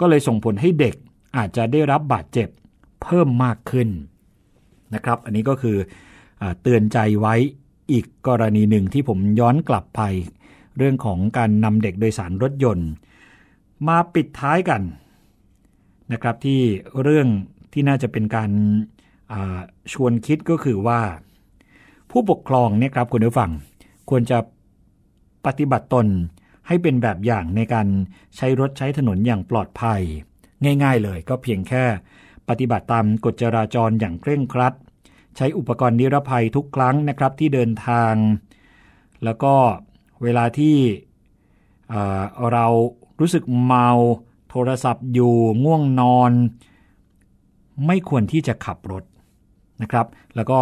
[0.00, 0.94] ก็เลยส่งผลให้เด็ก
[1.36, 2.48] อาจจะได้รับบาดเจ็บ
[3.02, 3.88] เพิ่มมากขึ้น
[4.94, 5.76] นะครับ อันนี้ก็คือ
[6.42, 7.34] อเตือนใจไว้
[7.92, 10.00] อีกกรณีหนึ่งที่ผมย้อนกลับไป
[10.76, 12.88] เรื่องของการนำเด็กโดยสารรถยนต์
[13.88, 14.82] มาปิดท้ายกัน
[16.12, 16.60] นะครับที่
[17.02, 17.28] เรื่อง
[17.72, 18.50] ที่น่าจะเป็นการ
[19.92, 21.00] ชวนคิดก็คือว่า
[22.10, 23.50] ผู้ปกครองเนี่ยครับคุณผู้ฟัง
[24.10, 24.38] ควรจะ
[25.46, 26.06] ปฏิบัติตน
[26.66, 27.86] ให้เป็นแบบอย่างในการ
[28.36, 30.00] ใช้รถใช้ถนนอย่างปลอดภัย
[30.82, 31.84] ง่ายๆเลยก็เพียงแค่
[32.48, 34.74] ปฏิบัติตามกฎจราจรอย่างเคร่งครัด
[35.36, 38.14] ใช้อุปกรณ์นิรภัยทุกครั้งนะครับที่เดินทาง
[39.24, 39.54] แล้วก็
[40.22, 40.76] เวลาที่
[42.52, 42.66] เรา
[43.20, 43.88] รู้สึกเมา
[44.50, 46.32] โทรศัพท์อยู่ง่วงนอน
[47.86, 49.04] ไม่ควรที่จะขับรถ
[49.82, 50.06] นะครับ
[50.36, 50.58] แล้วก็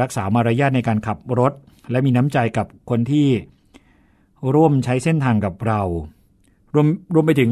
[0.00, 1.52] รักษามารยาทในการขับรถ
[1.90, 3.28] และมีน้ำใจกับคนที่
[4.54, 5.80] ร่วมใช้เส้นทางกับเรา
[6.74, 7.50] รวมรวมไปถึง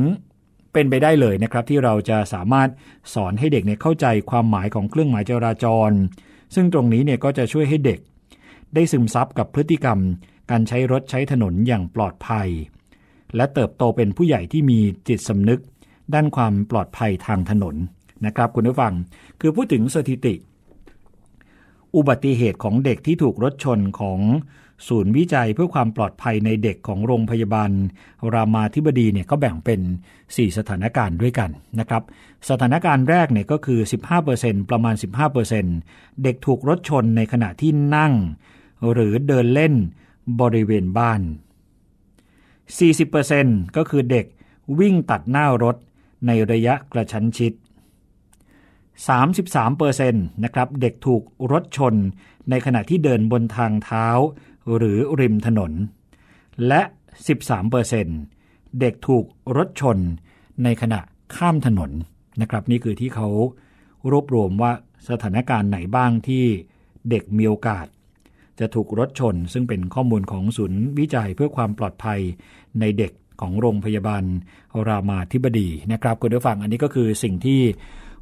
[0.72, 2.68] เป็นไปได้เลยนะครับ ที่เราจะสามารถ
[3.14, 5.90] สอนให้เด็กเนี่ยเข้าใจความหมายของเครื่องหมายจราจร
[6.54, 8.00] ซึ่งตรงนี้เนี่ยก็จะช่วยให้เด็ก
[8.74, 9.98] ได้ซึมซับกับพฤติกรรม
[10.50, 12.48] การใช้รถใช้ถนนอย่างปลอดภัย
[13.36, 14.78] และเติบโตเป็นผู้ใหญ่ที่มี
[15.08, 15.60] จิตสำนึก
[16.14, 17.74] ด้านความปลอดภัยทางถนน
[18.26, 18.92] นะครับ คุณผู้ฟัง
[19.40, 20.34] คือพูดถึงสถิติ
[21.96, 24.20] อุบัติเหตุของเด็กที่ถูกรถชนของ
[24.88, 27.70] ศูนย์วิจัยเพื่อความปลอดภัยในเด็กของโรงพยาบาล
[28.34, 29.80] รามาธิบดีเนี่ยก็แบ่งเป็น
[30.20, 32.02] 4 สถานการณ์ด้วยกันนะครับ
[32.48, 33.80] สถานการณ์แรกเนี่ยก็คือ
[34.24, 34.94] 15%ประมาณ
[35.58, 38.12] 15%เด็กถูกรถชนในขณะที่นั่ง
[38.92, 39.74] หรือเดินเล่น
[40.40, 41.20] บริเวณบ้าน
[42.88, 44.26] 40%ก็คือเด็ก
[44.80, 45.76] วิ่งตัดหน้ารถ
[46.26, 47.52] ในระยะกระชั้นชิด
[49.08, 51.22] 33%นะครับเด็กถูก
[51.52, 51.94] รถชน
[52.50, 54.06] ในขณะที่เดินบนทางเท้า
[54.76, 55.72] หรือริมถนน
[56.68, 56.82] และ
[57.60, 59.24] 13%เด็กถูก
[59.56, 59.98] รถชน
[60.64, 61.00] ในขณะ
[61.36, 61.90] ข้ามถนน
[62.40, 63.28] นะครับ นี่คือที่เขา
[64.10, 64.72] รวบรวมว่า
[65.08, 66.44] สถานการณ์ไหนบ้างที่
[67.10, 67.86] เด็กมีโอกาส
[68.60, 72.20] จะถูกรถชน ซึ่งเป็นข้อมูลของศูนย์วิจัยเพื่อความปลอดภัย
[72.80, 74.24] ในเด็กของโรงพยาบาล
[74.88, 77.60] รามาธิบดีนะครับคุณผู้ฟังอันนี้ก็คือสิ่งที่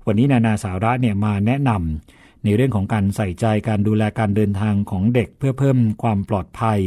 [0.06, 6.78] วันนี้นานาสาระเนี่ยมาแนะนำในเรื่องของการใส่ใจการดูแลการเดินทางของเด็กเพื่อเพิ่มความปลอดภัย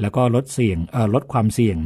[0.00, 0.78] แล้วก็ลดเสี่ยง
[1.14, 1.76] ลดความเสี่ยง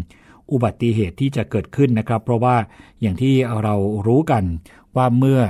[0.52, 2.56] อุบัติเหตุที่จะเกิดขึ้นนะครับ เพราะว่า
[3.00, 3.74] อย่างที่เรา
[4.06, 4.44] รู้กัน
[4.96, 5.40] ว่าเมื่อ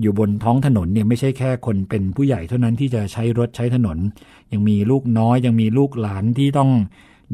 [0.00, 3.98] อยู่บนท้องถนนเนี่ยไม่ใช่แค่คนเป็นผู้ใหญ่เท่านั้นที่จะใช้รถใช้ถนน
[4.52, 6.70] ยังมีลูกน้อยยังมีลูกหลานที่ต้อง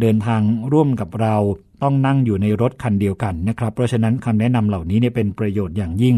[0.01, 0.41] เดินทาง
[0.73, 1.37] ร่วมกับเรา
[1.83, 6.17] ต้องนั่งอยู่ในรถคันเดียวกันนะครับ เพราะฉะนั้นคำแนะนำเหล่านี้เนี่ยเป็นประโยชน์อย่างยิ่ง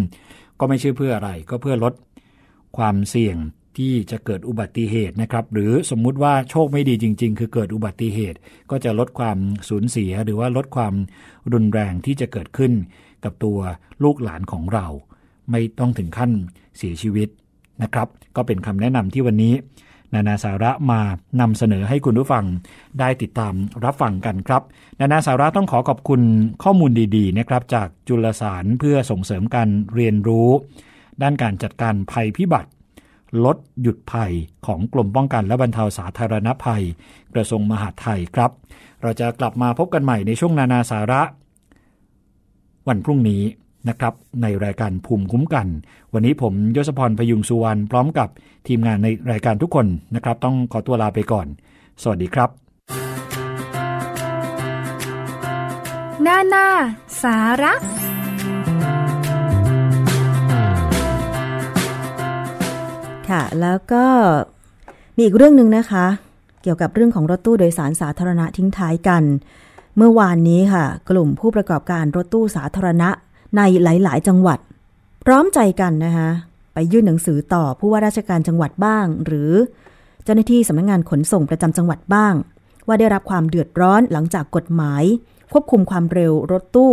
[0.60, 1.94] ก็ไม่ใช่เพื่ออะไร ก็เพื่อลด
[2.76, 3.36] ความเสี่ยง
[3.78, 8.38] ที่จะเกิดอุบัติเหตุนะครับ หรือสมมุติว่าโชคไม่ดีจริง ๆ คือเกิดอุบัติเหตุ
[8.70, 9.38] ก็จะลดความ
[9.68, 10.94] สูญเสีย หรือว่าลดความ
[11.52, 12.72] รุนแรงที่จะเกิดขึ้น
[13.24, 13.58] กับตัว
[14.04, 14.86] ลูกหลานของเรา
[15.50, 16.32] ไม่ต้องถึงขั้น
[16.78, 17.28] เสียชีวิต
[17.82, 19.54] นะครับ ก็เป็นคำแนะนำที่วันนี้
[20.14, 21.00] นานาสาระมา
[21.40, 22.44] นำเสนอให้คุณผู้ฟัง
[23.00, 23.54] ได้ติดตาม
[23.84, 24.62] รับฟังกันครับ
[25.00, 26.20] นานาสาระต้องขอขอบคุณ
[26.62, 30.48] ข้อมูลดีๆนะครับจากจุลสารเพื่อส่งเสริมการเรียนรู้
[31.22, 32.70] ด้านการจัดการภัยพิบัติ
[33.44, 34.32] ลดหยุดภัย
[34.66, 36.82] ของกลุ่มป้องกันและบรรเทาสาธารณภัย
[37.34, 38.50] กระทรวงมหาดไทยครับ
[39.02, 41.22] เราจะกลับมาพบกันใหม่ในช่วงนานาสาระ
[42.88, 43.42] วันพรุ่งนี้
[43.88, 45.66] นะครับในรายการภูมิคุ้มกัน
[46.12, 48.28] วันนี้ผมยศพรพยุงสุวรรณพร้อมกับ
[48.68, 51.46] ทีมงานในรายการทุกคนนะครับ ต้องขอตัวลาไปก่อน
[52.02, 52.48] สวัสดีครับ
[56.26, 56.66] นานา
[57.22, 57.74] สาระ
[63.28, 64.04] ค่ะ แล้วก็
[65.16, 66.06] มีอีกเรื่องหนึ่งนะคะ
[66.62, 69.22] เกี่ยวกับเรื่องของรถตู้โดยสารสาธารณะทิ้งท้ายกัน
[69.96, 73.10] เมื่อวานนี้ค่ะ กลุ่มผู้ประกอบการรถตู้สาธารณะ
[73.56, 74.58] ในหลาย ๆ จังหวัด
[75.24, 76.30] พร้อมใจกันนะคะ
[76.74, 79.52] ไปยื่นหนังสือต่อผู้ว่าราชการจังหวัดบ้าง หรือ
[80.24, 82.34] เจ้าหน้าที่สำนักงงานขนส่งประจำจังหวัดบ้าง
[82.86, 85.02] ว่าได้รับความเดือดร้อนหลังจากกฎหมาย
[85.52, 86.92] ควบคุมความเร็วรถตู้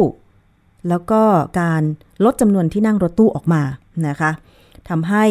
[0.90, 1.22] แล้วก็
[1.62, 1.82] การ
[2.26, 3.62] ลดจำนวนที่นั่งรถตู้ออกมา
[4.08, 4.32] นะคะ
[4.90, 5.26] ทำให้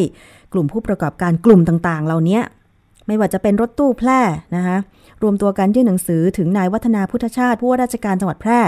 [0.52, 2.40] กลุ่มผู้ประกอบการกลุ่มต่างๆ เหล่านี้
[3.06, 4.20] ไม่ว่าจะเป็นรถตู้แพร่
[4.56, 4.76] นะคะ
[5.22, 8.60] รวมตัวกันยื่นหนังสือถึงนายวัฒนาพุทธชาติผู้ว่าราชการจังหวัดแพร่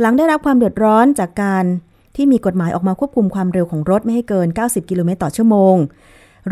[0.00, 1.64] หลังได้รับความเดือดร้อนจากการ
[2.16, 5.76] ที่มีกฎหมายออกมาควบคุมความเร็วของรถไม่ให้เกิน 90 กิโลเมตรต่อชั่วโมง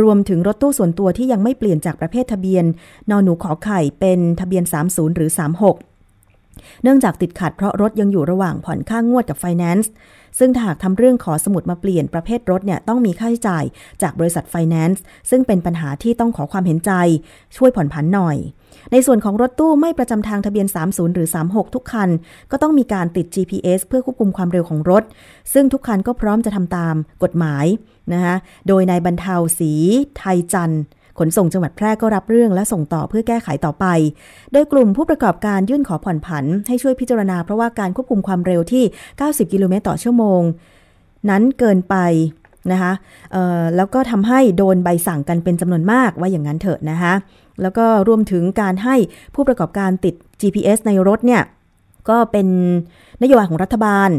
[0.03, 2.65] รวมถึงรถตู้ส่วนตัวที่ยังไม่เปลี่ยนจากประเภททะเบียน
[3.11, 5.31] นอนหนูขอไข่เป็นทะเบียน 30 หรือ
[5.65, 5.92] 36
[6.83, 9.91] เนื่องจากติดขัดเพราะรถยังอยู่ระหว่างผ่อนค่างงวดกับไฟแนนซ์
[10.39, 13.65] ซึ่งหากทำเรื่องขอสมุดมาเปลี่ยนประเภทรถเนี่ยต้องมีค่าใช้จ่าย
[14.03, 16.93] จากบริษัทไฟแนนซ์ซึ่งเป็นปัญหาที่ต้องขอความเห็นใจ
[17.57, 18.37] ช่วยผ่อนผันหน่อย
[18.93, 22.09] ในส่วนของรถตู้ไม่ประจำทางทะเบียน 30 หรือ 36 ทุกคัน
[22.51, 25.03] ก็ต้องมีการติด GPS เพื่อควบคุมความเร็วของรถ
[25.53, 27.67] ซึ่งทุกคันก็พร้อมจะทำตามกฎหมาย
[28.13, 28.37] นะคะ
[28.69, 29.73] โดยนายบรรเทาศรี
[30.17, 30.83] ไทยจันทร์
[31.19, 33.87] ขนส่งจังหวัดแพร่ก็รับเรื่องและส่งต่อเพื่อแก้ไขต่อไป
[34.53, 38.85] โดยกลุ่มผู้ประกอบการยื่นขอผ่อนผัน ให้ช่วยพิจารณาเพราะว่าการควบคุมความเร็วที่
[39.19, 40.43] 90 กิโลเมตรต่อชั่วโมง
[41.31, 41.97] นั้นเกินไป
[42.73, 42.93] นะคะ
[43.77, 47.15] แล้วก็ทำให้โดนใบสั่งกันเป็นจำนวนมากว่าอย่างนั้นเถอะนะคะ
[47.63, 48.97] แล้วก็รวมถึงการให้
[49.35, 51.43] ผู้ประกอบการติด GPS ในรถเนี่ย
[52.09, 52.47] ก็เป็น
[53.23, 54.11] นโยบายของรัฐบาล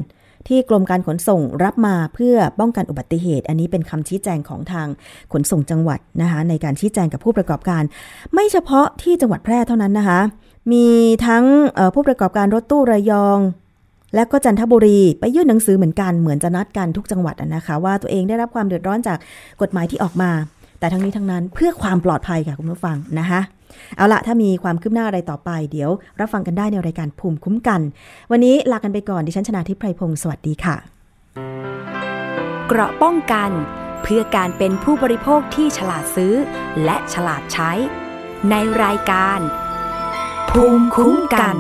[0.48, 4.88] ที่กรมการขนส่งรับมาเพื่อป้องกันอุบัติเหตุ อันนี้เป็นคำชี้แจงของทาง
[5.34, 7.84] ขนส่งจังหวัดนะคะในการชี้แจงกับผู้ประกอบการ
[8.34, 10.20] ไม่เฉพาะที่จังหวัดแพร่เท่านั้นนะคะ
[10.72, 10.88] มี
[11.28, 11.46] ทั้ง
[11.96, 13.40] ผู้ประกอบการรถตู้ระยอง
[14.16, 19.18] และก็จันทบุรีไปยื่นหนังสือเหมือนกันเหมือนจะนัดกันทุกจังหวัดนะคะ ว่าตัวเองได้รับความเดือดร้อนจาก
[19.62, 20.32] กฎหมายที่ออกมา
[20.80, 23.40] แต่ทั้งนี้ทั้งนั้นเพื่อความปลอดภัยค่ะคุณผู้ฟังนะคะ
[23.98, 27.82] เอาละถ้ามีความคืบหน้าอะไรต่อไป เดี๋ยวรับฟังกันได้ในรายการภูมิคุ้มกัน
[28.32, 30.76] วันนี้ลากันไปก่อนดิฉันชนะทิพไพรพงศ์สวัสดีค่ะ
[32.68, 33.52] เกราะป้องกัน
[34.04, 36.34] เพื่อการเป็นผู้บริโภคที่ฉลาดซื้อ
[36.84, 37.72] และฉลาดใช้
[38.50, 39.40] ในรายการ
[40.50, 41.58] ภูมิคุ้มกัน